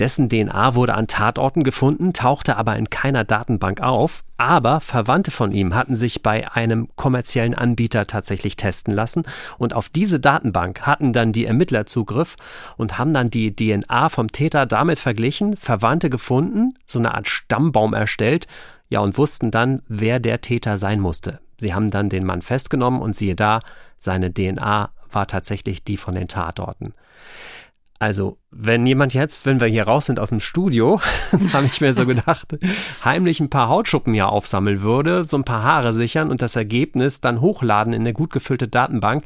Dessen 0.00 0.28
DNA 0.28 0.74
wurde 0.74 0.94
an 0.94 1.06
Tatorten 1.06 1.62
gefunden, 1.62 2.12
tauchte 2.12 2.56
aber 2.56 2.76
in 2.76 2.90
keiner 2.90 3.22
Datenbank 3.22 3.80
auf. 3.80 4.24
Aber 4.36 4.80
Verwandte 4.80 5.30
von 5.30 5.52
ihm 5.52 5.76
hatten 5.76 5.96
sich 5.96 6.20
bei 6.20 6.50
einem 6.50 6.88
kommerziellen 6.96 7.54
Anbieter 7.54 8.06
tatsächlich 8.06 8.56
testen 8.56 8.92
lassen. 8.92 9.22
Und 9.56 9.72
auf 9.72 9.88
diese 9.88 10.18
Datenbank 10.18 10.80
hatten 10.82 11.12
dann 11.12 11.30
die 11.30 11.46
Ermittler 11.46 11.86
Zugriff 11.86 12.34
und 12.76 12.98
haben 12.98 13.14
dann 13.14 13.30
die 13.30 13.54
DNA 13.54 14.08
vom 14.08 14.32
Täter 14.32 14.66
damit 14.66 14.98
verglichen, 14.98 15.56
Verwandte 15.56 16.10
gefunden, 16.10 16.74
so 16.86 16.98
eine 16.98 17.14
Art 17.14 17.28
Stammbaum 17.28 17.94
erstellt, 17.94 18.48
ja, 18.88 19.00
und 19.00 19.16
wussten 19.16 19.50
dann, 19.50 19.82
wer 19.88 20.18
der 20.18 20.40
Täter 20.40 20.76
sein 20.76 21.00
musste. 21.00 21.40
Sie 21.58 21.74
haben 21.74 21.90
dann 21.90 22.08
den 22.08 22.24
Mann 22.24 22.42
festgenommen 22.42 23.00
und 23.00 23.16
siehe 23.16 23.34
da, 23.34 23.60
seine 23.98 24.32
DNA 24.32 24.90
war 25.10 25.26
tatsächlich 25.26 25.84
die 25.84 25.96
von 25.96 26.14
den 26.14 26.28
Tatorten. 26.28 26.94
Also, 28.00 28.38
wenn 28.50 28.86
jemand 28.86 29.14
jetzt, 29.14 29.46
wenn 29.46 29.60
wir 29.60 29.68
hier 29.68 29.84
raus 29.84 30.06
sind 30.06 30.18
aus 30.18 30.30
dem 30.30 30.40
Studio, 30.40 31.00
habe 31.52 31.66
ich 31.66 31.80
mir 31.80 31.94
so 31.94 32.04
gedacht, 32.06 32.58
heimlich 33.04 33.40
ein 33.40 33.50
paar 33.50 33.68
Hautschuppen 33.68 34.12
hier 34.12 34.28
aufsammeln 34.28 34.82
würde, 34.82 35.24
so 35.24 35.36
ein 35.36 35.44
paar 35.44 35.62
Haare 35.62 35.94
sichern 35.94 36.30
und 36.30 36.42
das 36.42 36.56
Ergebnis 36.56 37.20
dann 37.20 37.40
hochladen 37.40 37.92
in 37.92 38.02
eine 38.02 38.12
gut 38.12 38.32
gefüllte 38.32 38.68
Datenbank, 38.68 39.24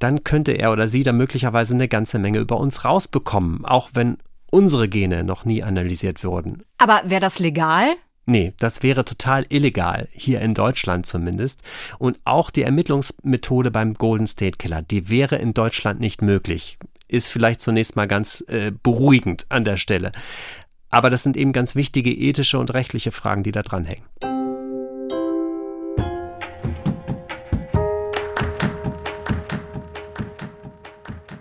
dann 0.00 0.24
könnte 0.24 0.52
er 0.52 0.72
oder 0.72 0.88
sie 0.88 1.02
da 1.02 1.12
möglicherweise 1.12 1.74
eine 1.74 1.88
ganze 1.88 2.18
Menge 2.18 2.40
über 2.40 2.58
uns 2.58 2.84
rausbekommen, 2.84 3.64
auch 3.64 3.90
wenn 3.94 4.18
unsere 4.50 4.88
Gene 4.88 5.24
noch 5.24 5.44
nie 5.44 5.62
analysiert 5.62 6.24
wurden. 6.24 6.62
Aber 6.78 7.02
wäre 7.06 7.20
das 7.20 7.38
legal? 7.38 7.94
Nee, 8.26 8.54
das 8.58 8.82
wäre 8.82 9.04
total 9.04 9.44
illegal, 9.50 10.08
hier 10.12 10.40
in 10.40 10.54
Deutschland 10.54 11.06
zumindest. 11.06 11.62
Und 11.98 12.18
auch 12.24 12.50
die 12.50 12.62
Ermittlungsmethode 12.62 13.70
beim 13.70 13.94
Golden 13.94 14.26
State 14.26 14.56
Killer, 14.58 14.82
die 14.82 15.10
wäre 15.10 15.36
in 15.36 15.52
Deutschland 15.52 16.00
nicht 16.00 16.22
möglich. 16.22 16.78
Ist 17.06 17.28
vielleicht 17.28 17.60
zunächst 17.60 17.96
mal 17.96 18.08
ganz 18.08 18.42
äh, 18.48 18.72
beruhigend 18.82 19.46
an 19.50 19.64
der 19.64 19.76
Stelle. 19.76 20.12
Aber 20.90 21.10
das 21.10 21.22
sind 21.22 21.36
eben 21.36 21.52
ganz 21.52 21.74
wichtige 21.74 22.12
ethische 22.12 22.58
und 22.58 22.72
rechtliche 22.72 23.12
Fragen, 23.12 23.42
die 23.42 23.52
da 23.52 23.62
dranhängen. 23.62 24.04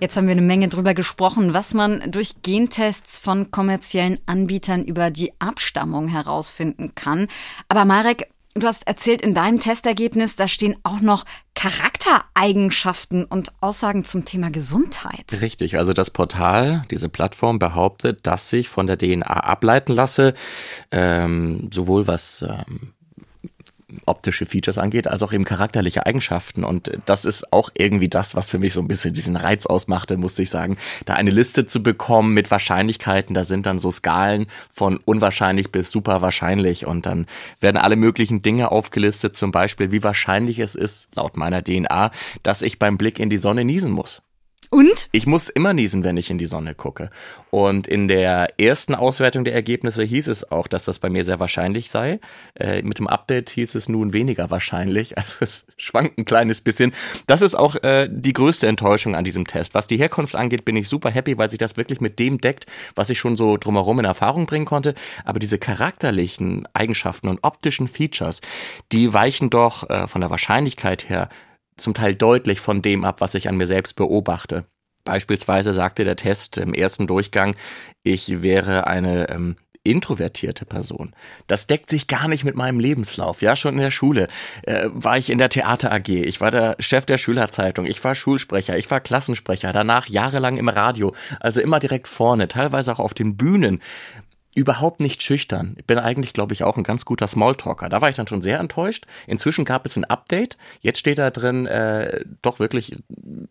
Jetzt 0.03 0.17
haben 0.17 0.27
wir 0.27 0.33
eine 0.33 0.41
Menge 0.41 0.67
drüber 0.67 0.93
gesprochen, 0.93 1.53
was 1.53 1.73
man 1.73 2.11
durch 2.11 2.41
Gentests 2.41 3.19
von 3.19 3.51
kommerziellen 3.51 4.19
Anbietern 4.25 4.83
über 4.83 5.09
die 5.09 5.31
Abstammung 5.39 6.09
herausfinden 6.09 6.93
kann. 6.93 7.29
Aber 7.69 7.85
Marek, 7.85 8.27
Du 8.55 8.67
hast 8.67 8.85
erzählt 8.85 9.23
in 9.23 9.33
deinem 9.33 9.59
Testergebnis, 9.59 10.35
da 10.35 10.47
stehen 10.47 10.75
auch 10.83 10.99
noch 10.99 11.25
Charaktereigenschaften 11.55 13.25
und 13.25 13.51
Aussagen 13.61 14.03
zum 14.03 14.25
Thema 14.25 14.51
Gesundheit. 14.51 15.25
Richtig, 15.41 15.79
also 15.79 15.93
das 15.93 16.11
Portal, 16.11 16.83
diese 16.91 17.09
Plattform 17.09 17.57
behauptet, 17.57 18.27
dass 18.27 18.51
sich 18.51 18.69
von 18.69 18.85
der 18.85 18.99
DNA 18.99 19.25
ableiten 19.25 19.93
lasse, 19.93 20.35
ähm, 20.91 21.71
sowohl 21.73 22.05
was 22.05 22.43
ähm, 22.47 22.93
optische 24.05 24.45
Features 24.45 24.77
angeht, 24.77 25.07
als 25.07 25.23
auch 25.23 25.33
eben 25.33 25.43
charakterliche 25.43 26.05
Eigenschaften. 26.05 26.63
Und 26.63 26.91
das 27.05 27.25
ist 27.25 27.51
auch 27.51 27.69
irgendwie 27.77 28.09
das, 28.09 28.35
was 28.35 28.49
für 28.49 28.59
mich 28.59 28.73
so 28.73 28.81
ein 28.81 28.87
bisschen 28.87 29.13
diesen 29.13 29.35
Reiz 29.35 29.65
ausmachte, 29.65 30.17
musste 30.17 30.43
ich 30.43 30.49
sagen. 30.49 30.77
Da 31.05 31.13
eine 31.13 31.31
Liste 31.31 31.65
zu 31.65 31.83
bekommen 31.83 32.33
mit 32.33 32.51
Wahrscheinlichkeiten, 32.51 33.33
da 33.33 33.43
sind 33.43 33.65
dann 33.65 33.79
so 33.79 33.91
Skalen 33.91 34.47
von 34.73 34.99
unwahrscheinlich 35.05 35.71
bis 35.71 35.91
super 35.91 36.21
wahrscheinlich. 36.21 36.85
Und 36.85 37.05
dann 37.05 37.27
werden 37.59 37.77
alle 37.77 37.95
möglichen 37.95 38.41
Dinge 38.41 38.71
aufgelistet, 38.71 39.35
zum 39.35 39.51
Beispiel, 39.51 39.91
wie 39.91 40.03
wahrscheinlich 40.03 40.59
es 40.59 40.75
ist, 40.75 41.07
laut 41.15 41.37
meiner 41.37 41.63
DNA, 41.63 42.11
dass 42.43 42.61
ich 42.61 42.79
beim 42.79 42.97
Blick 42.97 43.19
in 43.19 43.29
die 43.29 43.37
Sonne 43.37 43.65
niesen 43.65 43.91
muss. 43.91 44.21
Und? 44.73 45.07
Ich 45.11 45.27
muss 45.27 45.49
immer 45.49 45.71
niesen, 45.71 46.03
wenn 46.03 46.17
ich 46.17 46.31
in 46.31 46.39
die 46.39 46.47
Sonne 46.47 46.73
gucke. 46.73 47.11
Und 47.51 47.85
in 47.85 48.07
der 48.07 48.59
ersten 48.59 48.95
Auswertung 48.95 49.45
der 49.45 49.53
Ergebnisse 49.53 50.03
hieß 50.03 50.29
es 50.29 50.51
auch, 50.51 50.67
dass 50.67 50.85
das 50.85 50.97
bei 50.97 51.11
mir 51.11 51.23
sehr 51.23 51.39
wahrscheinlich 51.39 51.91
sei. 51.91 52.19
Äh, 52.55 52.81
mit 52.81 52.97
dem 52.97 53.05
Update 53.05 53.51
hieß 53.51 53.75
es 53.75 53.87
nun 53.87 54.13
weniger 54.13 54.49
wahrscheinlich. 54.49 55.13
Also 55.23 55.37
es 55.41 55.65
schwankt 55.77 56.17
ein 56.17 56.25
kleines 56.25 56.61
bisschen. 56.61 56.91
Das 57.27 57.41
ist 57.41 57.55
auch 57.55 57.75
äh, 57.83 58.09
die 58.11 58.33
größte 58.33 58.67
Enttäuschung 58.67 59.15
an 59.15 59.23
diesem 59.23 59.45
Test. 59.47 59.73
Was 59.75 59.87
die 59.87 59.97
Herkunft 59.97 60.35
angeht, 60.35 60.65
bin 60.65 60.75
ich 60.75 60.89
super 60.89 61.11
happy, 61.11 61.37
weil 61.37 61.49
sich 61.49 61.59
das 61.59 61.77
wirklich 61.77 62.01
mit 62.01 62.17
dem 62.19 62.41
deckt, 62.41 62.65
was 62.95 63.09
ich 63.09 63.19
schon 63.19 63.37
so 63.37 63.57
drumherum 63.57 63.99
in 63.99 64.05
Erfahrung 64.05 64.47
bringen 64.47 64.65
konnte. 64.65 64.95
Aber 65.23 65.39
diese 65.39 65.59
charakterlichen 65.59 66.67
Eigenschaften 66.73 67.29
und 67.29 67.39
optischen 67.43 67.87
Features, 67.87 68.41
die 68.91 69.13
weichen 69.13 69.49
doch 69.49 69.89
äh, 69.89 70.07
von 70.07 70.19
der 70.19 70.31
Wahrscheinlichkeit 70.31 71.07
her 71.09 71.29
zum 71.77 71.93
Teil 71.93 72.15
deutlich 72.15 72.59
von 72.59 72.81
dem 72.81 73.05
ab, 73.05 73.21
was 73.21 73.35
ich 73.35 73.47
an 73.49 73.57
mir 73.57 73.67
selbst 73.67 73.95
beobachte. 73.95 74.65
Beispielsweise 75.03 75.73
sagte 75.73 76.03
der 76.03 76.15
Test 76.15 76.57
im 76.57 76.73
ersten 76.73 77.07
Durchgang, 77.07 77.55
ich 78.03 78.41
wäre 78.41 78.87
eine 78.87 79.29
ähm, 79.29 79.57
introvertierte 79.83 80.65
Person. 80.65 81.13
Das 81.47 81.67
deckt 81.67 81.89
sich 81.89 82.07
gar 82.07 82.27
nicht 82.27 82.45
mit 82.45 82.55
meinem 82.55 82.79
Lebenslauf. 82.79 83.41
Ja, 83.41 83.55
schon 83.55 83.73
in 83.73 83.81
der 83.81 83.91
Schule 83.91 84.29
äh, 84.63 84.87
war 84.93 85.17
ich 85.17 85.29
in 85.29 85.39
der 85.39 85.49
Theater 85.49 85.91
AG, 85.91 86.07
ich 86.07 86.39
war 86.39 86.51
der 86.51 86.77
Chef 86.79 87.05
der 87.05 87.17
Schülerzeitung, 87.17 87.85
ich 87.85 88.01
war 88.03 88.15
Schulsprecher, 88.15 88.77
ich 88.77 88.89
war 88.89 89.01
Klassensprecher, 89.01 89.73
danach 89.73 90.07
jahrelang 90.07 90.55
im 90.55 90.69
Radio, 90.69 91.13
also 91.41 91.59
immer 91.59 91.79
direkt 91.79 92.07
vorne, 92.07 92.47
teilweise 92.47 92.93
auch 92.93 92.99
auf 92.99 93.13
den 93.13 93.35
Bühnen 93.35 93.81
überhaupt 94.55 94.99
nicht 94.99 95.23
schüchtern. 95.23 95.75
Ich 95.77 95.85
bin 95.85 95.97
eigentlich, 95.97 96.33
glaube 96.33 96.53
ich, 96.53 96.63
auch 96.63 96.77
ein 96.77 96.83
ganz 96.83 97.05
guter 97.05 97.27
Smalltalker. 97.27 97.89
Da 97.89 98.01
war 98.01 98.09
ich 98.09 98.15
dann 98.15 98.27
schon 98.27 98.41
sehr 98.41 98.59
enttäuscht. 98.59 99.05
Inzwischen 99.27 99.65
gab 99.65 99.85
es 99.85 99.97
ein 99.97 100.05
Update. 100.05 100.57
Jetzt 100.81 100.99
steht 100.99 101.17
da 101.17 101.29
drin, 101.29 101.65
äh, 101.65 102.23
doch 102.41 102.59
wirklich, 102.59 102.95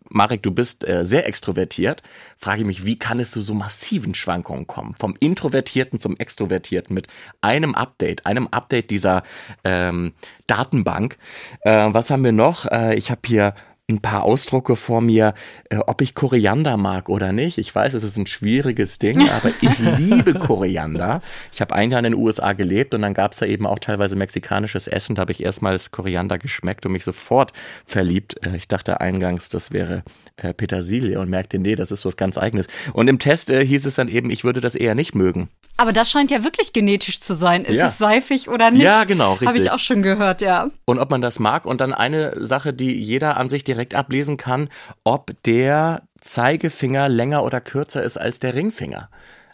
Marek, 0.09 0.43
du 0.43 0.51
bist 0.51 0.87
äh, 0.87 1.05
sehr 1.05 1.27
extrovertiert. 1.27 2.03
Frage 2.37 2.61
ich 2.61 2.67
mich, 2.67 2.85
wie 2.85 2.97
kann 2.97 3.19
es 3.19 3.31
zu 3.31 3.41
so 3.41 3.53
massiven 3.53 4.15
Schwankungen 4.15 4.67
kommen? 4.67 4.95
Vom 4.97 5.15
Introvertierten 5.19 5.99
zum 5.99 6.15
Extrovertierten 6.17 6.93
mit 6.93 7.07
einem 7.41 7.75
Update, 7.75 8.25
einem 8.25 8.47
Update 8.47 8.89
dieser 8.89 9.23
ähm, 9.63 10.13
Datenbank. 10.47 11.17
Äh, 11.61 11.89
was 11.91 12.09
haben 12.09 12.23
wir 12.23 12.31
noch? 12.31 12.65
Äh, 12.65 12.95
ich 12.95 13.11
habe 13.11 13.21
hier 13.25 13.55
ein 13.89 14.01
paar 14.01 14.23
Ausdrucke 14.23 14.77
vor 14.77 15.01
mir, 15.01 15.33
äh, 15.69 15.77
ob 15.77 16.01
ich 16.01 16.15
Koriander 16.15 16.77
mag 16.77 17.09
oder 17.09 17.33
nicht. 17.33 17.57
Ich 17.57 17.73
weiß, 17.73 17.93
es 17.95 18.03
ist 18.03 18.17
ein 18.17 18.27
schwieriges 18.27 18.97
Ding, 18.97 19.29
aber 19.29 19.49
ich 19.59 19.77
liebe 19.97 20.35
Koriander. 20.35 21.21
Ich 21.51 21.59
habe 21.59 21.75
ein 21.75 21.91
Jahr 21.91 21.99
in 21.99 22.05
den 22.11 22.15
USA 22.15 22.53
gelebt 22.53 22.93
und 22.93 23.01
dann 23.01 23.13
gab 23.13 23.33
es 23.33 23.39
da 23.39 23.45
eben 23.45 23.65
auch 23.65 23.79
teilweise 23.79 24.15
mexikanisches 24.15 24.87
Essen. 24.87 25.15
Da 25.15 25.21
habe 25.21 25.33
ich 25.33 25.43
erstmals 25.43 25.91
Koriander 25.91 26.37
geschmeckt 26.37 26.85
und 26.85 26.93
mich 26.93 27.03
sofort 27.03 27.51
verliebt. 27.85 28.37
Äh, 28.45 28.55
ich 28.55 28.69
dachte 28.69 29.01
eingangs, 29.01 29.49
das 29.49 29.73
wäre 29.73 30.03
äh, 30.37 30.53
Petersilie 30.53 31.19
und 31.19 31.29
merkte, 31.29 31.59
nee, 31.59 31.75
das 31.75 31.91
ist 31.91 32.05
was 32.05 32.15
ganz 32.15 32.37
eigenes. 32.37 32.67
Und 32.93 33.09
im 33.09 33.19
Test 33.19 33.51
hieß 33.51 33.85
es 33.85 33.95
dann 33.95 34.07
eben, 34.07 34.29
ich 34.29 34.45
würde 34.45 34.61
das 34.61 34.75
eher 34.75 34.95
nicht 34.95 35.13
mögen. 35.13 35.49
Aber 35.77 35.91
das 35.91 36.09
scheint 36.09 36.29
ja 36.29 36.43
wirklich 36.43 36.71
genetisch 36.71 37.19
zu 37.19 37.35
sein. 37.35 37.65
Ist 37.65 37.75
ja. 37.75 37.87
es 37.87 37.97
seifig 37.97 38.47
oder 38.47 38.69
nicht? 38.71 38.83
Ja, 38.83 39.05
genau, 39.05 39.31
richtig. 39.33 39.47
Habe 39.47 39.57
ich 39.57 39.71
auch 39.71 39.79
schon 39.79 40.03
gehört, 40.03 40.41
ja. 40.41 40.69
Und 40.85 40.99
ob 40.99 41.09
man 41.09 41.21
das 41.21 41.39
mag. 41.39 41.65
Und 41.65 41.81
dann 41.81 41.93
eine 41.93 42.45
Sache, 42.45 42.73
die 42.73 42.93
jeder 42.93 43.37
an 43.37 43.49
sich 43.49 43.63
direkt 43.63 43.95
ablesen 43.95 44.37
kann, 44.37 44.69
ob 45.03 45.31
der 45.45 46.03
Zeigefinger 46.21 47.09
länger 47.09 47.43
oder 47.43 47.59
kürzer 47.59 48.03
ist 48.03 48.17
als 48.17 48.39
der 48.39 48.53
Ringfinger 48.55 49.09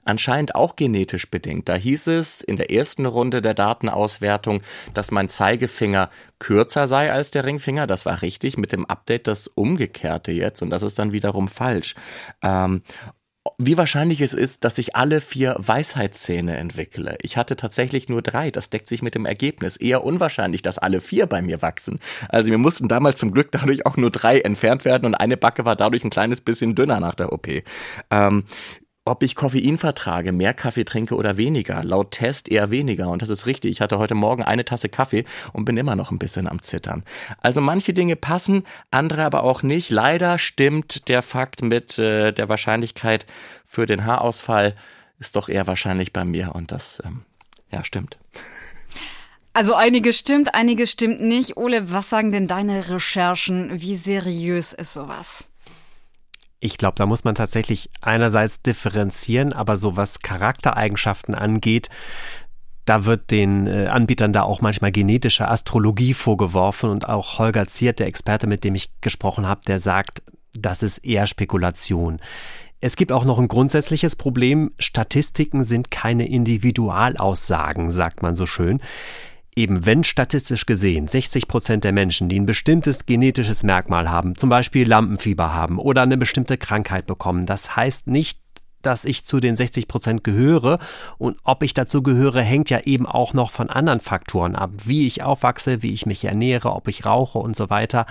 anscheinend 0.09 0.55
auch 0.55 0.75
genetisch 0.75 1.29
bedingt. 1.29 1.69
Da 1.69 1.75
hieß 1.75 2.07
es 2.07 2.41
in 2.41 2.57
der 2.57 2.71
ersten 2.71 3.05
Runde 3.05 3.41
der 3.41 3.53
Datenauswertung, 3.53 4.61
dass 4.93 5.11
mein 5.11 5.29
Zeigefinger 5.29 6.09
kürzer 6.39 6.87
sei 6.87 7.11
als 7.11 7.31
der 7.31 7.45
Ringfinger. 7.45 7.85
Das 7.85 8.05
war 8.05 8.21
richtig. 8.21 8.57
Mit 8.57 8.71
dem 8.71 8.85
Update 8.85 9.27
das 9.27 9.47
Umgekehrte 9.47 10.31
jetzt 10.31 10.61
und 10.61 10.71
das 10.71 10.83
ist 10.83 10.99
dann 10.99 11.13
wiederum 11.13 11.47
falsch. 11.47 11.95
Ähm, 12.41 12.81
wie 13.57 13.77
wahrscheinlich 13.77 14.21
es 14.21 14.33
ist, 14.33 14.63
dass 14.63 14.77
ich 14.77 14.95
alle 14.95 15.21
vier 15.21 15.55
Weisheitszähne 15.57 16.57
entwickle. 16.57 17.17
Ich 17.21 17.37
hatte 17.37 17.55
tatsächlich 17.55 18.09
nur 18.09 18.21
drei. 18.21 18.51
Das 18.51 18.69
deckt 18.69 18.87
sich 18.87 19.01
mit 19.01 19.15
dem 19.15 19.25
Ergebnis. 19.25 19.77
Eher 19.77 20.03
unwahrscheinlich, 20.03 20.61
dass 20.61 20.77
alle 20.77 21.01
vier 21.01 21.25
bei 21.25 21.41
mir 21.41 21.61
wachsen. 21.61 21.99
Also 22.29 22.51
wir 22.51 22.57
mussten 22.57 22.87
damals 22.87 23.19
zum 23.19 23.31
Glück 23.31 23.51
dadurch 23.51 23.85
auch 23.85 23.97
nur 23.97 24.11
drei 24.11 24.39
entfernt 24.41 24.85
werden 24.85 25.05
und 25.05 25.15
eine 25.15 25.37
Backe 25.37 25.65
war 25.65 25.75
dadurch 25.75 26.03
ein 26.03 26.09
kleines 26.09 26.41
bisschen 26.41 26.75
dünner 26.75 26.99
nach 26.99 27.15
der 27.15 27.33
OP. 27.33 27.47
Ähm, 28.11 28.43
ob 29.09 29.23
ich 29.23 29.35
Koffein 29.35 29.77
vertrage, 29.77 30.31
mehr 30.31 30.53
Kaffee 30.53 30.85
trinke 30.85 31.15
oder 31.15 31.37
weniger. 31.37 31.83
Laut 31.83 32.11
Test 32.11 32.49
eher 32.49 32.71
weniger. 32.71 33.09
Und 33.09 33.21
das 33.21 33.29
ist 33.29 33.45
richtig. 33.45 33.71
Ich 33.71 33.81
hatte 33.81 33.97
heute 33.97 34.15
Morgen 34.15 34.43
eine 34.43 34.65
Tasse 34.65 34.89
Kaffee 34.89 35.25
und 35.53 35.65
bin 35.65 35.77
immer 35.77 35.95
noch 35.95 36.11
ein 36.11 36.19
bisschen 36.19 36.47
am 36.47 36.61
Zittern. 36.61 37.03
Also 37.41 37.61
manche 37.61 37.93
Dinge 37.93 38.15
passen, 38.15 38.63
andere 38.91 39.23
aber 39.23 39.43
auch 39.43 39.63
nicht. 39.63 39.89
Leider 39.89 40.37
stimmt 40.37 41.09
der 41.09 41.21
Fakt 41.21 41.61
mit 41.61 41.97
äh, 41.97 42.31
der 42.31 42.49
Wahrscheinlichkeit 42.49 43.25
für 43.65 43.85
den 43.85 44.05
Haarausfall 44.05 44.75
ist 45.19 45.35
doch 45.35 45.49
eher 45.49 45.67
wahrscheinlich 45.67 46.13
bei 46.13 46.23
mir. 46.23 46.55
Und 46.55 46.71
das, 46.71 47.01
ähm, 47.05 47.23
ja, 47.71 47.83
stimmt. 47.83 48.17
Also 49.53 49.73
einiges 49.73 50.17
stimmt, 50.17 50.53
einiges 50.53 50.91
stimmt 50.91 51.21
nicht. 51.21 51.57
Ole, 51.57 51.91
was 51.91 52.09
sagen 52.09 52.31
denn 52.31 52.47
deine 52.47 52.89
Recherchen? 52.89 53.81
Wie 53.81 53.97
seriös 53.97 54.73
ist 54.73 54.93
sowas? 54.93 55.48
Ich 56.59 56.77
glaube, 56.77 56.95
da 56.95 57.05
muss 57.05 57.23
man 57.23 57.35
tatsächlich 57.35 57.89
einerseits 58.01 58.61
differenzieren, 58.61 59.53
aber 59.53 59.77
so 59.77 59.95
was 59.95 60.19
Charaktereigenschaften 60.19 61.33
angeht, 61.33 61.89
da 62.85 63.05
wird 63.05 63.29
den 63.29 63.67
äh, 63.67 63.85
Anbietern 63.87 64.33
da 64.33 64.41
auch 64.41 64.61
manchmal 64.61 64.91
genetische 64.91 65.47
Astrologie 65.47 66.13
vorgeworfen 66.13 66.89
und 66.89 67.07
auch 67.07 67.37
Holger 67.37 67.67
Ziert, 67.67 67.99
der 67.99 68.07
Experte, 68.07 68.47
mit 68.47 68.63
dem 68.63 68.73
ich 68.73 68.91
gesprochen 68.99 69.47
habe, 69.47 69.61
der 69.67 69.79
sagt, 69.79 70.23
das 70.53 70.81
ist 70.81 70.97
eher 70.99 71.27
Spekulation. 71.27 72.19
Es 72.81 72.95
gibt 72.95 73.11
auch 73.11 73.25
noch 73.25 73.37
ein 73.37 73.47
grundsätzliches 73.47 74.15
Problem. 74.15 74.71
Statistiken 74.79 75.65
sind 75.65 75.91
keine 75.91 76.27
Individualaussagen, 76.27 77.91
sagt 77.91 78.23
man 78.23 78.35
so 78.35 78.45
schön. 78.45 78.81
Eben 79.59 79.85
wenn 79.85 80.05
statistisch 80.05 80.65
gesehen 80.65 81.09
60 81.09 81.49
Prozent 81.49 81.83
der 81.83 81.91
Menschen, 81.91 82.29
die 82.29 82.39
ein 82.39 82.45
bestimmtes 82.45 83.05
genetisches 83.05 83.63
Merkmal 83.63 84.09
haben, 84.09 84.37
zum 84.37 84.49
Beispiel 84.49 84.87
Lampenfieber 84.87 85.53
haben 85.53 85.79
oder 85.79 86.01
eine 86.01 86.15
bestimmte 86.15 86.57
Krankheit 86.57 87.05
bekommen, 87.07 87.45
das 87.45 87.75
heißt 87.75 88.07
nicht, 88.07 88.39
dass 88.81 89.03
ich 89.03 89.25
zu 89.25 89.41
den 89.41 89.57
60 89.57 89.89
Prozent 89.89 90.23
gehöre 90.23 90.79
und 91.17 91.39
ob 91.43 91.61
ich 91.61 91.73
dazu 91.73 92.01
gehöre, 92.01 92.41
hängt 92.41 92.69
ja 92.69 92.79
eben 92.85 93.05
auch 93.05 93.33
noch 93.33 93.51
von 93.51 93.69
anderen 93.69 93.99
Faktoren 93.99 94.55
ab, 94.55 94.71
wie 94.85 95.05
ich 95.05 95.23
aufwachse, 95.23 95.83
wie 95.83 95.91
ich 95.91 96.05
mich 96.05 96.23
ernähre, 96.23 96.71
ob 96.71 96.87
ich 96.87 97.05
rauche 97.05 97.39
und 97.39 97.57
so 97.57 97.69
weiter. 97.69 98.05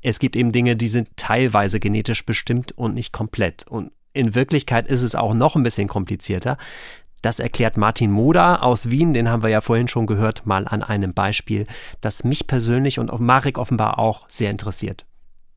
Es 0.00 0.18
gibt 0.18 0.36
eben 0.36 0.52
Dinge, 0.52 0.74
die 0.74 0.88
sind 0.88 1.18
teilweise 1.18 1.80
genetisch 1.80 2.24
bestimmt 2.24 2.72
und 2.72 2.94
nicht 2.94 3.12
komplett. 3.12 3.66
Und 3.68 3.92
in 4.14 4.34
Wirklichkeit 4.34 4.86
ist 4.86 5.02
es 5.02 5.14
auch 5.14 5.34
noch 5.34 5.54
ein 5.54 5.64
bisschen 5.64 5.86
komplizierter. 5.86 6.56
Das 7.22 7.40
erklärt 7.40 7.76
Martin 7.76 8.12
Moda 8.12 8.56
aus 8.56 8.90
Wien, 8.90 9.12
den 9.12 9.28
haben 9.28 9.42
wir 9.42 9.50
ja 9.50 9.60
vorhin 9.60 9.88
schon 9.88 10.06
gehört, 10.06 10.46
mal 10.46 10.68
an 10.68 10.82
einem 10.82 11.14
Beispiel, 11.14 11.66
das 12.00 12.22
mich 12.24 12.46
persönlich 12.46 12.98
und 12.98 13.16
Marek 13.18 13.58
offenbar 13.58 13.98
auch 13.98 14.28
sehr 14.28 14.50
interessiert. 14.50 15.04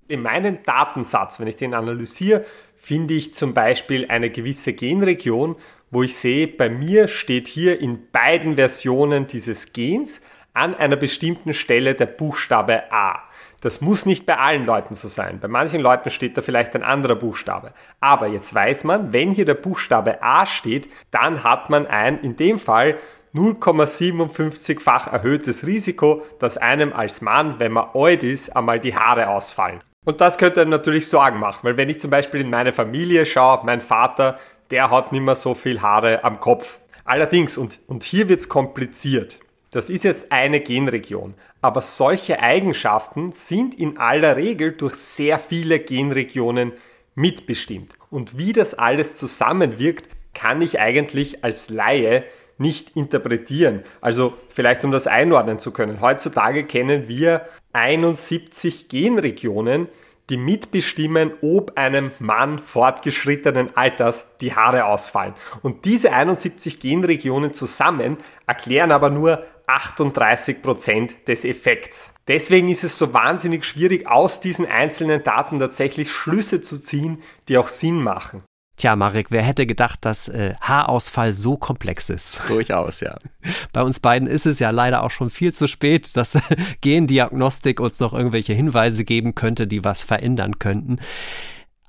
In 0.07 0.23
meinem 0.23 0.63
Datensatz, 0.63 1.39
wenn 1.39 1.47
ich 1.47 1.55
den 1.55 1.73
analysiere, 1.73 2.45
finde 2.75 3.13
ich 3.13 3.33
zum 3.33 3.53
Beispiel 3.53 4.07
eine 4.09 4.31
gewisse 4.31 4.73
Genregion, 4.73 5.55
wo 5.91 6.03
ich 6.03 6.15
sehe, 6.15 6.47
bei 6.47 6.69
mir 6.69 7.07
steht 7.07 7.47
hier 7.47 7.79
in 7.79 8.09
beiden 8.11 8.55
Versionen 8.55 9.27
dieses 9.27 9.71
Gens 9.73 10.21
an 10.53 10.73
einer 10.75 10.95
bestimmten 10.95 11.53
Stelle 11.53 11.95
der 11.95 12.07
Buchstabe 12.07 12.91
A. 12.91 13.23
Das 13.61 13.79
muss 13.79 14.07
nicht 14.07 14.25
bei 14.25 14.37
allen 14.37 14.65
Leuten 14.65 14.95
so 14.95 15.07
sein. 15.07 15.39
Bei 15.39 15.47
manchen 15.47 15.81
Leuten 15.81 16.09
steht 16.09 16.35
da 16.35 16.41
vielleicht 16.41 16.75
ein 16.75 16.83
anderer 16.83 17.15
Buchstabe. 17.15 17.73
Aber 17.99 18.25
jetzt 18.27 18.53
weiß 18.53 18.83
man, 18.83 19.13
wenn 19.13 19.31
hier 19.31 19.45
der 19.45 19.53
Buchstabe 19.53 20.23
A 20.23 20.47
steht, 20.47 20.89
dann 21.11 21.43
hat 21.43 21.69
man 21.69 21.85
ein, 21.85 22.19
in 22.21 22.35
dem 22.35 22.57
Fall, 22.57 22.97
0,57-fach 23.35 25.07
erhöhtes 25.13 25.65
Risiko, 25.65 26.23
dass 26.39 26.57
einem 26.57 26.91
als 26.91 27.21
Mann, 27.21 27.59
wenn 27.59 27.71
man 27.71 27.89
alt 27.93 28.23
ist, 28.23 28.55
einmal 28.55 28.79
die 28.79 28.95
Haare 28.95 29.29
ausfallen. 29.29 29.79
Und 30.03 30.19
das 30.19 30.39
könnte 30.39 30.61
einem 30.61 30.71
natürlich 30.71 31.07
Sorgen 31.07 31.39
machen, 31.39 31.59
weil 31.61 31.77
wenn 31.77 31.87
ich 31.87 31.99
zum 31.99 32.09
Beispiel 32.09 32.41
in 32.41 32.49
meine 32.49 32.73
Familie 32.73 33.25
schaue, 33.27 33.63
mein 33.63 33.81
Vater, 33.81 34.39
der 34.71 34.89
hat 34.89 35.11
nicht 35.11 35.21
mehr 35.21 35.35
so 35.35 35.53
viel 35.53 35.81
Haare 35.81 36.23
am 36.23 36.39
Kopf. 36.39 36.79
Allerdings, 37.05 37.57
und, 37.57 37.79
und 37.87 38.03
hier 38.03 38.27
wird's 38.27 38.49
kompliziert. 38.49 39.39
Das 39.69 39.89
ist 39.89 40.03
jetzt 40.03 40.31
eine 40.31 40.59
Genregion, 40.59 41.35
aber 41.61 41.81
solche 41.81 42.39
Eigenschaften 42.39 43.31
sind 43.31 43.75
in 43.75 43.97
aller 43.97 44.35
Regel 44.35 44.71
durch 44.71 44.95
sehr 44.95 45.39
viele 45.39 45.79
Genregionen 45.79 46.73
mitbestimmt. 47.15 47.93
Und 48.09 48.37
wie 48.37 48.53
das 48.53 48.73
alles 48.73 49.15
zusammenwirkt, 49.15 50.07
kann 50.33 50.61
ich 50.61 50.79
eigentlich 50.79 51.43
als 51.43 51.69
Laie 51.69 52.23
nicht 52.57 52.95
interpretieren. 52.95 53.83
Also 54.01 54.33
vielleicht 54.53 54.85
um 54.85 54.91
das 54.91 55.07
einordnen 55.07 55.59
zu 55.59 55.71
können. 55.71 56.01
Heutzutage 56.01 56.63
kennen 56.63 57.07
wir 57.07 57.45
71 57.73 58.87
Genregionen, 58.87 59.87
die 60.29 60.37
mitbestimmen, 60.37 61.31
ob 61.41 61.77
einem 61.77 62.11
Mann 62.19 62.59
fortgeschrittenen 62.59 63.75
Alters 63.75 64.25
die 64.39 64.55
Haare 64.55 64.85
ausfallen. 64.85 65.33
Und 65.61 65.85
diese 65.85 66.13
71 66.13 66.79
Genregionen 66.79 67.53
zusammen 67.53 68.17
erklären 68.47 68.91
aber 68.91 69.09
nur 69.09 69.43
38 69.75 70.61
Prozent 70.61 71.15
des 71.27 71.45
Effekts. 71.45 72.13
Deswegen 72.27 72.69
ist 72.69 72.83
es 72.83 72.97
so 72.97 73.13
wahnsinnig 73.13 73.65
schwierig, 73.65 74.07
aus 74.07 74.39
diesen 74.39 74.65
einzelnen 74.65 75.23
Daten 75.23 75.59
tatsächlich 75.59 76.11
Schlüsse 76.11 76.61
zu 76.61 76.79
ziehen, 76.79 77.21
die 77.47 77.57
auch 77.57 77.67
Sinn 77.67 78.01
machen. 78.01 78.43
Tja, 78.77 78.95
Marek, 78.95 79.27
wer 79.29 79.43
hätte 79.43 79.67
gedacht, 79.67 79.99
dass 80.01 80.27
äh, 80.27 80.55
Haarausfall 80.59 81.33
so 81.33 81.55
komplex 81.55 82.09
ist? 82.09 82.41
Durchaus, 82.47 83.01
ja. 83.01 83.15
Bei 83.73 83.83
uns 83.83 83.99
beiden 83.99 84.27
ist 84.27 84.47
es 84.47 84.59
ja 84.59 84.71
leider 84.71 85.03
auch 85.03 85.11
schon 85.11 85.29
viel 85.29 85.53
zu 85.53 85.67
spät, 85.67 86.15
dass 86.17 86.37
Gendiagnostik 86.81 87.79
uns 87.79 87.99
noch 87.99 88.13
irgendwelche 88.13 88.53
Hinweise 88.53 89.03
geben 89.03 89.35
könnte, 89.35 89.67
die 89.67 89.83
was 89.83 90.03
verändern 90.03 90.57
könnten. 90.57 90.97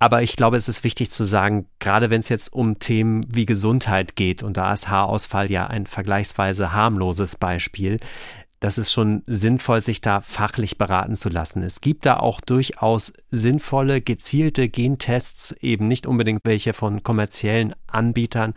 Aber 0.02 0.20
ich 0.20 0.34
glaube, 0.34 0.56
es 0.56 0.66
ist 0.66 0.82
wichtig 0.82 1.12
zu 1.12 1.22
sagen, 1.22 1.68
gerade 1.78 2.10
wenn 2.10 2.18
es 2.18 2.28
jetzt 2.28 2.52
um 2.52 2.80
Themen 2.80 3.24
wie 3.32 3.46
Gesundheit 3.46 4.16
geht, 4.16 4.42
und 4.42 4.56
da 4.56 4.72
ist 4.72 4.88
Haarausfall 4.88 5.48
ja 5.48 5.68
ein 5.68 5.86
vergleichsweise 5.86 6.72
harmloses 6.72 7.36
Beispiel, 7.36 8.00
das 8.58 8.78
ist 8.78 8.90
schon 8.90 9.22
sinnvoll, 9.28 9.80
sich 9.80 10.00
da 10.00 10.20
fachlich 10.20 10.76
beraten 10.76 11.14
zu 11.14 11.28
lassen. 11.28 11.62
Es 11.62 11.80
gibt 11.80 12.04
da 12.04 12.16
auch 12.16 12.40
durchaus 12.40 13.12
sinnvolle, 13.30 14.00
gezielte 14.00 14.68
Gentests, 14.68 15.52
eben 15.60 15.86
nicht 15.86 16.08
unbedingt 16.08 16.40
welche 16.42 16.72
von 16.72 17.04
kommerziellen 17.04 17.72
Anbietern, 17.86 18.54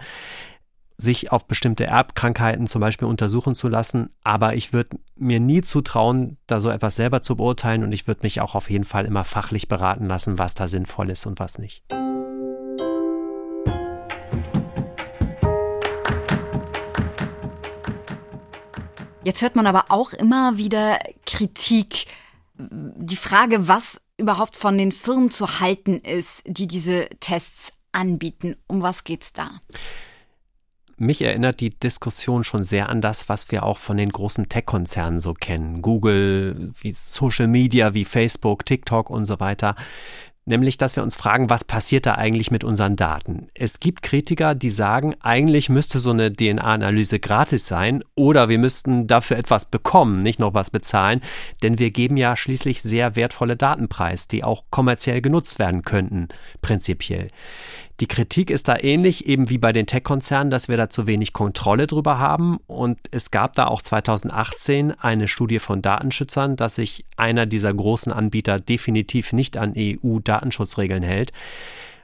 sich 0.97 1.31
auf 1.31 1.45
bestimmte 1.45 1.85
Erbkrankheiten 1.85 2.67
zum 2.67 2.81
Beispiel 2.81 3.07
untersuchen 3.07 3.55
zu 3.55 3.67
lassen. 3.67 4.09
Aber 4.23 4.55
ich 4.55 4.73
würde 4.73 4.97
mir 5.15 5.39
nie 5.39 5.61
zutrauen, 5.61 6.37
da 6.47 6.59
so 6.59 6.69
etwas 6.69 6.95
selber 6.95 7.21
zu 7.21 7.35
beurteilen 7.35 7.83
und 7.83 7.91
ich 7.91 8.07
würde 8.07 8.21
mich 8.23 8.41
auch 8.41 8.55
auf 8.55 8.69
jeden 8.69 8.85
Fall 8.85 9.05
immer 9.05 9.23
fachlich 9.23 9.67
beraten 9.67 10.05
lassen, 10.05 10.39
was 10.39 10.55
da 10.55 10.67
sinnvoll 10.67 11.09
ist 11.09 11.25
und 11.25 11.39
was 11.39 11.57
nicht. 11.57 11.83
Jetzt 19.25 19.41
hört 19.41 19.55
man 19.55 19.65
aber 19.65 19.85
auch 19.89 20.13
immer 20.13 20.57
wieder 20.57 20.99
Kritik. 21.25 22.05
Die 22.57 23.15
Frage, 23.15 23.67
was 23.67 23.99
überhaupt 24.17 24.55
von 24.55 24.77
den 24.77 24.91
Firmen 24.91 25.31
zu 25.31 25.59
halten 25.59 25.99
ist, 25.99 26.43
die 26.45 26.67
diese 26.67 27.09
Tests 27.19 27.73
anbieten. 27.91 28.55
Um 28.67 28.83
was 28.83 29.03
geht's 29.03 29.33
da? 29.33 29.49
Mich 30.97 31.21
erinnert 31.21 31.59
die 31.59 31.71
Diskussion 31.71 32.43
schon 32.43 32.63
sehr 32.63 32.89
an 32.89 33.01
das, 33.01 33.27
was 33.27 33.51
wir 33.51 33.63
auch 33.63 33.77
von 33.77 33.97
den 33.97 34.11
großen 34.11 34.47
Tech-Konzernen 34.47 35.19
so 35.19 35.33
kennen. 35.33 35.81
Google, 35.81 36.71
wie 36.79 36.91
Social 36.91 37.47
Media, 37.47 37.93
wie 37.93 38.05
Facebook, 38.05 38.65
TikTok 38.65 39.09
und 39.09 39.25
so 39.25 39.39
weiter 39.39 39.75
nämlich 40.45 40.77
dass 40.77 40.95
wir 40.95 41.03
uns 41.03 41.15
fragen, 41.15 41.49
was 41.49 41.63
passiert 41.63 42.05
da 42.05 42.15
eigentlich 42.15 42.51
mit 42.51 42.63
unseren 42.63 42.95
Daten? 42.95 43.49
Es 43.53 43.79
gibt 43.79 44.01
Kritiker, 44.01 44.55
die 44.55 44.69
sagen, 44.69 45.15
eigentlich 45.19 45.69
müsste 45.69 45.99
so 45.99 46.11
eine 46.11 46.31
DNA-Analyse 46.31 47.19
gratis 47.19 47.67
sein 47.67 48.03
oder 48.15 48.47
wir 48.47 48.59
müssten 48.59 49.07
dafür 49.07 49.37
etwas 49.37 49.65
bekommen, 49.65 50.19
nicht 50.19 50.39
noch 50.39 50.53
was 50.53 50.69
bezahlen, 50.69 51.21
denn 51.63 51.79
wir 51.79 51.91
geben 51.91 52.17
ja 52.17 52.35
schließlich 52.35 52.81
sehr 52.81 53.15
wertvolle 53.15 53.57
Daten 53.57 53.89
preis, 53.89 54.27
die 54.27 54.43
auch 54.43 54.65
kommerziell 54.69 55.21
genutzt 55.21 55.59
werden 55.59 55.81
könnten, 55.81 56.29
prinzipiell. 56.61 57.27
Die 58.01 58.07
Kritik 58.07 58.49
ist 58.49 58.67
da 58.67 58.77
ähnlich, 58.77 59.25
eben 59.25 59.49
wie 59.49 59.57
bei 59.57 59.71
den 59.71 59.87
Tech-Konzernen, 59.87 60.51
dass 60.51 60.67
wir 60.67 60.75
da 60.75 60.89
zu 60.89 61.07
wenig 61.07 61.31
Kontrolle 61.31 61.87
drüber 61.87 62.19
haben. 62.19 62.57
Und 62.67 62.99
es 63.11 63.31
gab 63.31 63.53
da 63.53 63.67
auch 63.67 63.81
2018 63.81 64.99
eine 64.99 65.29
Studie 65.29 65.59
von 65.59 65.81
Datenschützern, 65.81 66.57
dass 66.57 66.75
sich 66.75 67.05
einer 67.15 67.45
dieser 67.45 67.73
großen 67.73 68.11
Anbieter 68.11 68.59
definitiv 68.59 69.31
nicht 69.31 69.55
an 69.55 69.73
EU-Datenschutzregeln 69.77 71.03
hält. 71.03 71.31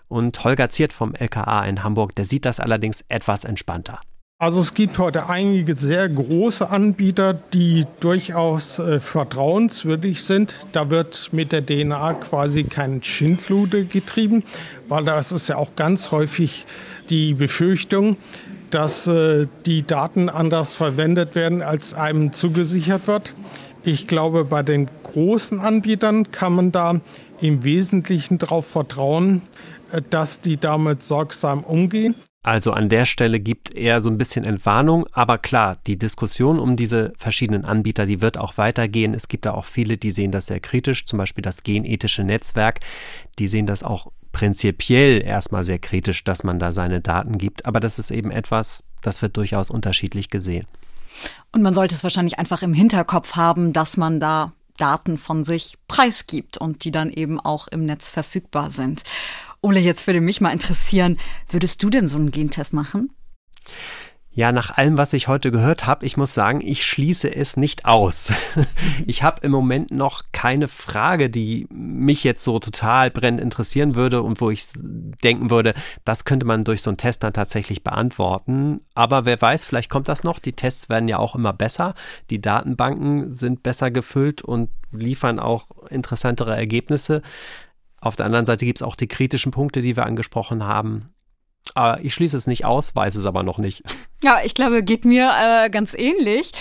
Und 0.07 0.41
Holger 0.43 0.69
Ziert 0.69 0.93
vom 0.93 1.13
LKA 1.13 1.65
in 1.65 1.83
Hamburg, 1.83 2.15
der 2.15 2.25
sieht 2.25 2.45
das 2.45 2.61
allerdings 2.61 3.03
etwas 3.09 3.43
entspannter. 3.43 3.99
Also 4.41 4.59
es 4.59 4.73
gibt 4.73 4.97
heute 4.97 5.29
einige 5.29 5.75
sehr 5.75 6.09
große 6.09 6.67
Anbieter, 6.67 7.35
die 7.35 7.85
durchaus 7.99 8.79
äh, 8.79 8.99
vertrauenswürdig 8.99 10.23
sind. 10.23 10.55
Da 10.71 10.89
wird 10.89 11.29
mit 11.31 11.51
der 11.51 11.63
DNA 11.63 12.15
quasi 12.15 12.63
kein 12.63 13.03
Schindlude 13.03 13.85
getrieben, 13.85 14.43
weil 14.87 15.03
das 15.03 15.31
ist 15.31 15.47
ja 15.47 15.57
auch 15.57 15.75
ganz 15.75 16.09
häufig 16.09 16.65
die 17.11 17.35
Befürchtung, 17.35 18.17
dass 18.71 19.05
äh, 19.05 19.45
die 19.67 19.85
Daten 19.85 20.27
anders 20.27 20.73
verwendet 20.73 21.35
werden, 21.35 21.61
als 21.61 21.93
einem 21.93 22.33
zugesichert 22.33 23.05
wird. 23.05 23.35
Ich 23.83 24.07
glaube, 24.07 24.43
bei 24.43 24.63
den 24.63 24.89
großen 25.03 25.59
Anbietern 25.59 26.31
kann 26.31 26.55
man 26.55 26.71
da 26.71 26.99
im 27.41 27.63
Wesentlichen 27.63 28.39
darauf 28.39 28.65
vertrauen, 28.65 29.43
äh, 29.91 30.01
dass 30.09 30.41
die 30.41 30.57
damit 30.57 31.03
sorgsam 31.03 31.63
umgehen. 31.63 32.15
Also 32.43 32.71
an 32.71 32.89
der 32.89 33.05
Stelle 33.05 33.39
gibt 33.39 33.75
er 33.75 34.01
so 34.01 34.09
ein 34.09 34.17
bisschen 34.17 34.45
Entwarnung, 34.45 35.05
aber 35.11 35.37
klar, 35.37 35.77
die 35.85 35.99
Diskussion 35.99 36.57
um 36.57 36.75
diese 36.75 37.13
verschiedenen 37.17 37.65
Anbieter, 37.65 38.07
die 38.07 38.19
wird 38.19 38.39
auch 38.39 38.57
weitergehen. 38.57 39.13
Es 39.13 39.27
gibt 39.27 39.45
da 39.45 39.53
auch 39.53 39.65
viele, 39.65 39.97
die 39.97 40.09
sehen 40.09 40.31
das 40.31 40.47
sehr 40.47 40.59
kritisch, 40.59 41.05
zum 41.05 41.17
Beispiel 41.17 41.43
das 41.43 41.61
genethische 41.61 42.23
Netzwerk, 42.23 42.79
die 43.37 43.47
sehen 43.47 43.67
das 43.67 43.83
auch 43.83 44.11
prinzipiell 44.31 45.21
erstmal 45.23 45.63
sehr 45.63 45.77
kritisch, 45.77 46.23
dass 46.23 46.43
man 46.43 46.57
da 46.57 46.71
seine 46.71 46.99
Daten 46.99 47.37
gibt, 47.37 47.67
aber 47.67 47.79
das 47.79 47.99
ist 47.99 48.09
eben 48.09 48.31
etwas, 48.31 48.83
das 49.03 49.21
wird 49.21 49.37
durchaus 49.37 49.69
unterschiedlich 49.69 50.31
gesehen. 50.31 50.65
Und 51.51 51.61
man 51.61 51.75
sollte 51.75 51.93
es 51.93 52.01
wahrscheinlich 52.01 52.39
einfach 52.39 52.63
im 52.63 52.73
Hinterkopf 52.73 53.35
haben, 53.35 53.71
dass 53.71 53.97
man 53.97 54.19
da 54.19 54.53
Daten 54.77 55.19
von 55.19 55.43
sich 55.43 55.75
preisgibt 55.87 56.57
und 56.57 56.85
die 56.85 56.91
dann 56.91 57.11
eben 57.11 57.39
auch 57.39 57.67
im 57.67 57.85
Netz 57.85 58.09
verfügbar 58.09 58.71
sind. 58.71 59.03
Ole, 59.63 59.79
jetzt 59.79 60.07
würde 60.07 60.21
mich 60.21 60.41
mal 60.41 60.51
interessieren, 60.51 61.17
würdest 61.49 61.83
du 61.83 61.89
denn 61.91 62.07
so 62.07 62.17
einen 62.17 62.31
Gentest 62.31 62.73
machen? 62.73 63.11
Ja, 64.33 64.53
nach 64.53 64.71
allem, 64.71 64.97
was 64.97 65.11
ich 65.11 65.27
heute 65.27 65.51
gehört 65.51 65.85
habe, 65.85 66.05
ich 66.05 66.15
muss 66.15 66.33
sagen, 66.33 66.61
ich 66.63 66.85
schließe 66.85 67.35
es 67.35 67.57
nicht 67.57 67.85
aus. 67.85 68.31
Ich 69.07 69.23
habe 69.23 69.41
im 69.41 69.51
Moment 69.51 69.91
noch 69.91 70.23
keine 70.31 70.67
Frage, 70.67 71.29
die 71.29 71.67
mich 71.69 72.23
jetzt 72.23 72.43
so 72.43 72.59
total 72.59 73.09
brennend 73.09 73.41
interessieren 73.41 73.95
würde 73.95 74.21
und 74.21 74.39
wo 74.41 74.51
ich 74.51 74.63
denken 75.23 75.49
würde, 75.49 75.73
das 76.05 76.23
könnte 76.23 76.45
man 76.45 76.63
durch 76.63 76.81
so 76.81 76.91
einen 76.91 76.97
Test 76.97 77.23
dann 77.23 77.33
tatsächlich 77.33 77.83
beantworten. 77.83 78.81
Aber 78.93 79.25
wer 79.25 79.41
weiß, 79.41 79.65
vielleicht 79.65 79.89
kommt 79.89 80.07
das 80.07 80.23
noch. 80.23 80.39
Die 80.39 80.53
Tests 80.53 80.87
werden 80.87 81.09
ja 81.09 81.17
auch 81.17 81.35
immer 81.35 81.51
besser. 81.51 81.93
Die 82.29 82.39
Datenbanken 82.39 83.35
sind 83.35 83.63
besser 83.63 83.91
gefüllt 83.91 84.43
und 84.43 84.69
liefern 84.91 85.39
auch 85.39 85.67
interessantere 85.89 86.55
Ergebnisse. 86.55 87.21
Auf 88.01 88.15
der 88.15 88.25
anderen 88.25 88.45
Seite 88.45 88.65
gibt 88.65 88.79
es 88.79 88.83
auch 88.83 88.95
die 88.95 89.07
kritischen 89.07 89.51
Punkte, 89.51 89.81
die 89.81 89.95
wir 89.95 90.05
angesprochen 90.05 90.65
haben. 90.65 91.13
Aber 91.75 92.03
ich 92.03 92.13
schließe 92.13 92.35
es 92.35 92.47
nicht 92.47 92.65
aus, 92.65 92.95
weiß 92.95 93.15
es 93.15 93.25
aber 93.25 93.43
noch 93.43 93.57
nicht. 93.57 93.83
Ja, 94.23 94.37
ich 94.43 94.53
glaube, 94.53 94.83
geht 94.83 95.03
mir 95.03 95.31
äh, 95.33 95.71
ganz 95.71 95.95
ähnlich. 95.95 96.51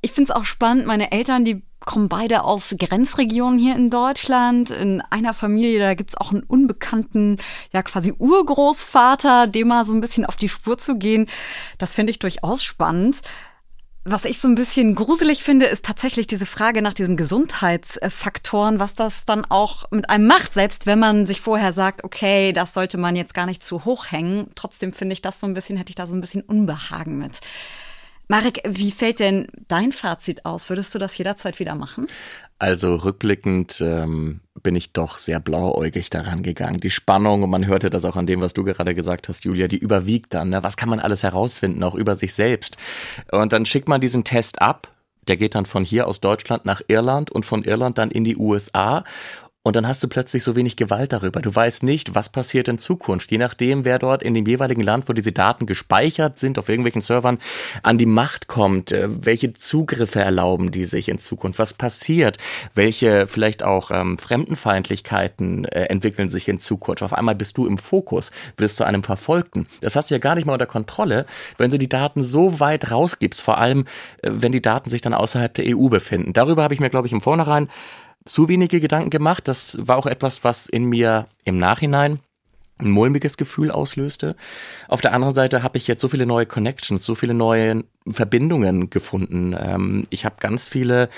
Ich 0.00 0.12
finde 0.12 0.30
es 0.30 0.36
auch 0.36 0.44
spannend, 0.44 0.86
meine 0.86 1.10
Eltern, 1.10 1.44
die 1.44 1.64
kommen 1.80 2.08
beide 2.08 2.44
aus 2.44 2.76
Grenzregionen 2.78 3.58
hier 3.58 3.74
in 3.74 3.90
Deutschland. 3.90 4.70
In 4.70 5.00
einer 5.10 5.34
Familie, 5.34 5.80
da 5.80 5.94
gibt 5.94 6.10
es 6.10 6.16
auch 6.16 6.30
einen 6.30 6.44
unbekannten, 6.44 7.38
ja 7.72 7.82
quasi 7.82 8.14
Urgroßvater, 8.16 9.48
dem 9.48 9.66
mal 9.66 9.84
so 9.84 9.92
ein 9.92 10.00
bisschen 10.00 10.24
auf 10.24 10.36
die 10.36 10.48
Spur 10.48 10.78
zu 10.78 10.98
gehen. 10.98 11.26
Das 11.78 11.92
finde 11.92 12.12
ich 12.12 12.20
durchaus 12.20 12.62
spannend. 12.62 13.22
Was 14.12 14.24
ich 14.24 14.40
so 14.40 14.48
ein 14.48 14.56
bisschen 14.56 14.96
gruselig 14.96 15.44
finde, 15.44 15.66
ist 15.66 15.84
tatsächlich 15.84 16.26
diese 16.26 16.44
Frage 16.44 16.82
nach 16.82 16.94
diesen 16.94 17.16
Gesundheitsfaktoren, 17.16 18.80
was 18.80 18.94
das 18.94 19.24
dann 19.24 19.44
auch 19.44 19.88
mit 19.92 20.10
einem 20.10 20.26
macht, 20.26 20.52
selbst 20.52 20.86
wenn 20.86 20.98
man 20.98 21.26
sich 21.26 21.40
vorher 21.40 21.72
sagt, 21.72 22.02
okay, 22.02 22.52
das 22.52 22.74
sollte 22.74 22.98
man 22.98 23.14
jetzt 23.14 23.34
gar 23.34 23.46
nicht 23.46 23.64
zu 23.64 23.84
hoch 23.84 24.10
hängen. 24.10 24.50
Trotzdem 24.56 24.92
finde 24.92 25.12
ich 25.12 25.22
das 25.22 25.38
so 25.38 25.46
ein 25.46 25.54
bisschen, 25.54 25.76
hätte 25.76 25.90
ich 25.90 25.94
da 25.94 26.08
so 26.08 26.14
ein 26.14 26.20
bisschen 26.20 26.42
Unbehagen 26.42 27.18
mit. 27.18 27.38
Marek, 28.26 28.62
wie 28.66 28.90
fällt 28.90 29.20
denn 29.20 29.46
dein 29.68 29.92
Fazit 29.92 30.44
aus? 30.44 30.68
Würdest 30.68 30.92
du 30.92 30.98
das 30.98 31.16
jederzeit 31.16 31.60
wieder 31.60 31.76
machen? 31.76 32.08
Also 32.58 32.96
rückblickend 32.96 33.80
ähm, 33.80 34.40
bin 34.62 34.76
ich 34.76 34.92
doch 34.92 35.18
sehr 35.18 35.40
blauäugig 35.40 36.10
daran 36.10 36.42
gegangen. 36.42 36.80
Die 36.80 36.90
Spannung, 36.90 37.42
und 37.42 37.50
man 37.50 37.66
hörte 37.66 37.90
das 37.90 38.04
auch 38.04 38.16
an 38.16 38.26
dem, 38.26 38.42
was 38.42 38.54
du 38.54 38.64
gerade 38.64 38.94
gesagt 38.94 39.28
hast, 39.28 39.44
Julia, 39.44 39.68
die 39.68 39.78
überwiegt 39.78 40.34
dann. 40.34 40.50
Ne? 40.50 40.62
Was 40.62 40.76
kann 40.76 40.88
man 40.88 41.00
alles 41.00 41.22
herausfinden, 41.22 41.82
auch 41.82 41.94
über 41.94 42.14
sich 42.14 42.34
selbst? 42.34 42.76
Und 43.30 43.52
dann 43.52 43.66
schickt 43.66 43.88
man 43.88 44.00
diesen 44.00 44.24
Test 44.24 44.60
ab. 44.60 44.88
Der 45.28 45.36
geht 45.36 45.54
dann 45.54 45.66
von 45.66 45.84
hier 45.84 46.06
aus 46.06 46.20
Deutschland 46.20 46.64
nach 46.64 46.80
Irland 46.88 47.30
und 47.30 47.44
von 47.44 47.64
Irland 47.64 47.98
dann 47.98 48.10
in 48.10 48.24
die 48.24 48.36
USA. 48.36 49.04
Und 49.62 49.76
dann 49.76 49.86
hast 49.86 50.02
du 50.02 50.08
plötzlich 50.08 50.42
so 50.42 50.56
wenig 50.56 50.76
Gewalt 50.76 51.12
darüber. 51.12 51.42
Du 51.42 51.54
weißt 51.54 51.82
nicht, 51.82 52.14
was 52.14 52.30
passiert 52.30 52.66
in 52.68 52.78
Zukunft. 52.78 53.30
Je 53.30 53.36
nachdem, 53.36 53.84
wer 53.84 53.98
dort 53.98 54.22
in 54.22 54.32
dem 54.32 54.46
jeweiligen 54.46 54.80
Land, 54.80 55.06
wo 55.06 55.12
diese 55.12 55.32
Daten 55.32 55.66
gespeichert 55.66 56.38
sind, 56.38 56.58
auf 56.58 56.70
irgendwelchen 56.70 57.02
Servern, 57.02 57.38
an 57.82 57.98
die 57.98 58.06
Macht 58.06 58.46
kommt, 58.46 58.90
äh, 58.90 59.06
welche 59.10 59.52
Zugriffe 59.52 60.20
erlauben 60.20 60.70
die 60.70 60.86
sich 60.86 61.10
in 61.10 61.18
Zukunft, 61.18 61.58
was 61.58 61.74
passiert, 61.74 62.38
welche 62.74 63.26
vielleicht 63.26 63.62
auch 63.62 63.90
ähm, 63.90 64.18
Fremdenfeindlichkeiten 64.18 65.66
äh, 65.66 65.84
entwickeln 65.84 66.30
sich 66.30 66.48
in 66.48 66.58
Zukunft. 66.58 67.02
Auf 67.02 67.12
einmal 67.12 67.34
bist 67.34 67.58
du 67.58 67.66
im 67.66 67.76
Fokus, 67.76 68.30
wirst 68.56 68.80
du 68.80 68.84
einem 68.84 69.02
Verfolgten. 69.02 69.66
Das 69.82 69.94
hast 69.94 70.10
du 70.10 70.14
ja 70.14 70.20
gar 70.20 70.36
nicht 70.36 70.46
mehr 70.46 70.54
unter 70.54 70.66
Kontrolle, 70.66 71.26
wenn 71.58 71.70
du 71.70 71.78
die 71.78 71.88
Daten 71.88 72.22
so 72.22 72.60
weit 72.60 72.90
rausgibst, 72.90 73.42
vor 73.42 73.58
allem, 73.58 73.84
äh, 74.22 74.30
wenn 74.32 74.52
die 74.52 74.62
Daten 74.62 74.88
sich 74.88 75.02
dann 75.02 75.12
außerhalb 75.12 75.52
der 75.52 75.76
EU 75.76 75.88
befinden. 75.88 76.32
Darüber 76.32 76.62
habe 76.62 76.72
ich 76.72 76.80
mir, 76.80 76.88
glaube 76.88 77.06
ich, 77.06 77.12
im 77.12 77.20
Vornherein 77.20 77.68
zu 78.24 78.48
wenige 78.48 78.80
Gedanken 78.80 79.10
gemacht. 79.10 79.48
Das 79.48 79.78
war 79.80 79.96
auch 79.96 80.06
etwas, 80.06 80.44
was 80.44 80.66
in 80.66 80.84
mir 80.84 81.26
im 81.44 81.58
Nachhinein 81.58 82.20
ein 82.78 82.90
mulmiges 82.90 83.36
Gefühl 83.36 83.70
auslöste. 83.70 84.36
Auf 84.88 85.00
der 85.00 85.12
anderen 85.12 85.34
Seite 85.34 85.62
habe 85.62 85.78
ich 85.78 85.86
jetzt 85.86 86.00
so 86.00 86.08
viele 86.08 86.26
neue 86.26 86.46
Connections, 86.46 87.04
so 87.04 87.14
viele 87.14 87.34
neue 87.34 87.84
Verbindungen 88.08 88.90
gefunden. 88.90 89.54
Ähm, 89.58 90.04
ich 90.10 90.24
habe 90.24 90.36
ganz 90.40 90.68
viele 90.68 91.08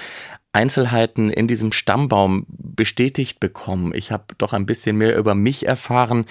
Einzelheiten 0.52 1.30
in 1.30 1.48
diesem 1.48 1.72
Stammbaum 1.72 2.46
bestätigt 2.48 3.40
bekommen. 3.40 3.94
Ich 3.94 4.10
habe 4.12 4.24
doch 4.38 4.52
ein 4.52 4.66
bisschen 4.66 4.96
mehr 4.96 5.16
über 5.16 5.34
mich 5.34 5.66
erfahren, 5.66 6.26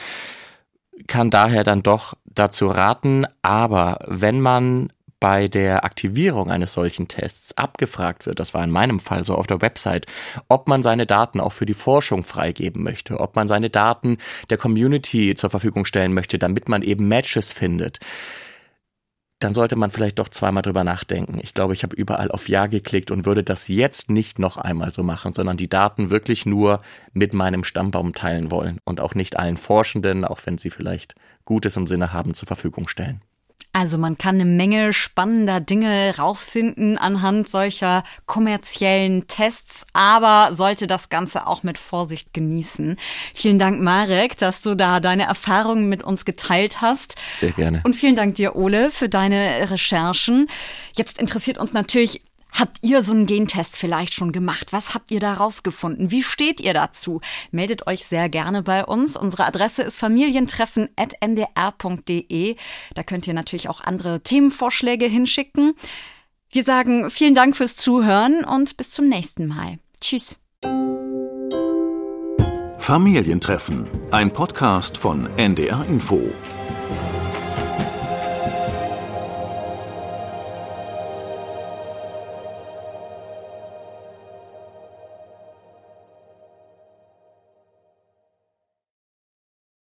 kann 1.07 1.31
daher 1.31 1.63
dann 1.63 1.81
doch 1.81 2.13
dazu 2.25 2.67
raten, 2.67 3.25
aber 3.41 3.99
wenn 4.07 4.39
man 4.39 4.93
bei 5.21 5.47
der 5.47 5.85
Aktivierung 5.85 6.49
eines 6.49 6.73
solchen 6.73 7.07
Tests 7.07 7.55
abgefragt 7.55 8.25
wird, 8.25 8.39
das 8.39 8.53
war 8.53 8.63
in 8.63 8.71
meinem 8.71 8.99
Fall 8.99 9.23
so 9.23 9.35
auf 9.35 9.47
der 9.47 9.61
Website, 9.61 10.07
ob 10.49 10.67
man 10.67 10.83
seine 10.83 11.05
Daten 11.05 11.39
auch 11.39 11.53
für 11.53 11.67
die 11.67 11.75
Forschung 11.75 12.23
freigeben 12.23 12.83
möchte, 12.83 13.19
ob 13.19 13.35
man 13.37 13.47
seine 13.47 13.69
Daten 13.69 14.17
der 14.49 14.57
Community 14.57 15.35
zur 15.35 15.51
Verfügung 15.51 15.85
stellen 15.85 16.13
möchte, 16.13 16.39
damit 16.39 16.67
man 16.67 16.81
eben 16.81 17.07
Matches 17.07 17.53
findet, 17.53 17.99
dann 19.39 19.53
sollte 19.53 19.75
man 19.75 19.91
vielleicht 19.91 20.17
doch 20.17 20.29
zweimal 20.29 20.63
drüber 20.63 20.83
nachdenken. 20.83 21.39
Ich 21.41 21.53
glaube, 21.53 21.73
ich 21.73 21.83
habe 21.83 21.95
überall 21.95 22.31
auf 22.31 22.49
Ja 22.49 22.65
geklickt 22.65 23.11
und 23.11 23.25
würde 23.25 23.43
das 23.43 23.67
jetzt 23.67 24.09
nicht 24.09 24.39
noch 24.39 24.57
einmal 24.57 24.91
so 24.91 25.03
machen, 25.03 25.33
sondern 25.33 25.55
die 25.55 25.69
Daten 25.69 26.09
wirklich 26.09 26.47
nur 26.47 26.81
mit 27.13 27.33
meinem 27.33 27.63
Stammbaum 27.63 28.13
teilen 28.13 28.49
wollen 28.49 28.79
und 28.85 28.99
auch 28.99 29.13
nicht 29.13 29.37
allen 29.37 29.57
Forschenden, 29.57 30.25
auch 30.25 30.39
wenn 30.45 30.57
sie 30.57 30.71
vielleicht 30.71 31.13
Gutes 31.45 31.77
im 31.77 31.85
Sinne 31.85 32.11
haben, 32.11 32.33
zur 32.33 32.47
Verfügung 32.47 32.87
stellen. 32.87 33.21
Also 33.73 33.97
man 33.97 34.17
kann 34.17 34.35
eine 34.35 34.45
Menge 34.45 34.93
spannender 34.93 35.59
Dinge 35.59 36.17
rausfinden 36.17 36.97
anhand 36.97 37.47
solcher 37.49 38.03
kommerziellen 38.25 39.27
Tests, 39.27 39.85
aber 39.93 40.53
sollte 40.53 40.87
das 40.87 41.09
Ganze 41.09 41.47
auch 41.47 41.63
mit 41.63 41.77
Vorsicht 41.77 42.33
genießen. 42.33 42.97
Vielen 43.33 43.59
Dank, 43.59 43.81
Marek, 43.81 44.37
dass 44.37 44.61
du 44.61 44.75
da 44.75 44.99
deine 44.99 45.23
Erfahrungen 45.23 45.87
mit 45.87 46.03
uns 46.03 46.25
geteilt 46.25 46.81
hast. 46.81 47.15
Sehr 47.37 47.51
gerne. 47.51 47.81
Und 47.85 47.95
vielen 47.95 48.15
Dank 48.15 48.35
dir, 48.35 48.55
Ole, 48.55 48.91
für 48.91 49.09
deine 49.09 49.69
Recherchen. 49.69 50.47
Jetzt 50.95 51.17
interessiert 51.17 51.57
uns 51.57 51.73
natürlich, 51.73 52.21
Habt 52.51 52.77
ihr 52.81 53.03
so 53.03 53.13
einen 53.13 53.25
Gentest 53.25 53.77
vielleicht 53.77 54.13
schon 54.13 54.31
gemacht? 54.31 54.73
Was 54.73 54.93
habt 54.93 55.09
ihr 55.11 55.19
da 55.19 55.33
rausgefunden? 55.33 56.11
Wie 56.11 56.23
steht 56.23 56.61
ihr 56.61 56.73
dazu? 56.73 57.19
Meldet 57.51 57.87
euch 57.87 58.05
sehr 58.05 58.29
gerne 58.29 58.61
bei 58.61 58.85
uns. 58.85 59.17
Unsere 59.17 59.45
Adresse 59.45 59.81
ist 59.83 59.97
familientreffen.ndr.de. 59.97 62.55
Da 62.93 63.03
könnt 63.03 63.27
ihr 63.27 63.33
natürlich 63.33 63.69
auch 63.69 63.81
andere 63.81 64.21
Themenvorschläge 64.21 65.05
hinschicken. 65.05 65.73
Wir 66.51 66.63
sagen 66.63 67.09
vielen 67.09 67.33
Dank 67.35 67.55
fürs 67.55 67.77
Zuhören 67.77 68.43
und 68.43 68.75
bis 68.77 68.91
zum 68.91 69.07
nächsten 69.07 69.47
Mal. 69.47 69.79
Tschüss. 70.01 70.41
Familientreffen, 72.77 73.87
ein 74.11 74.33
Podcast 74.33 74.97
von 74.97 75.29
NDR 75.37 75.85
Info. 75.85 76.31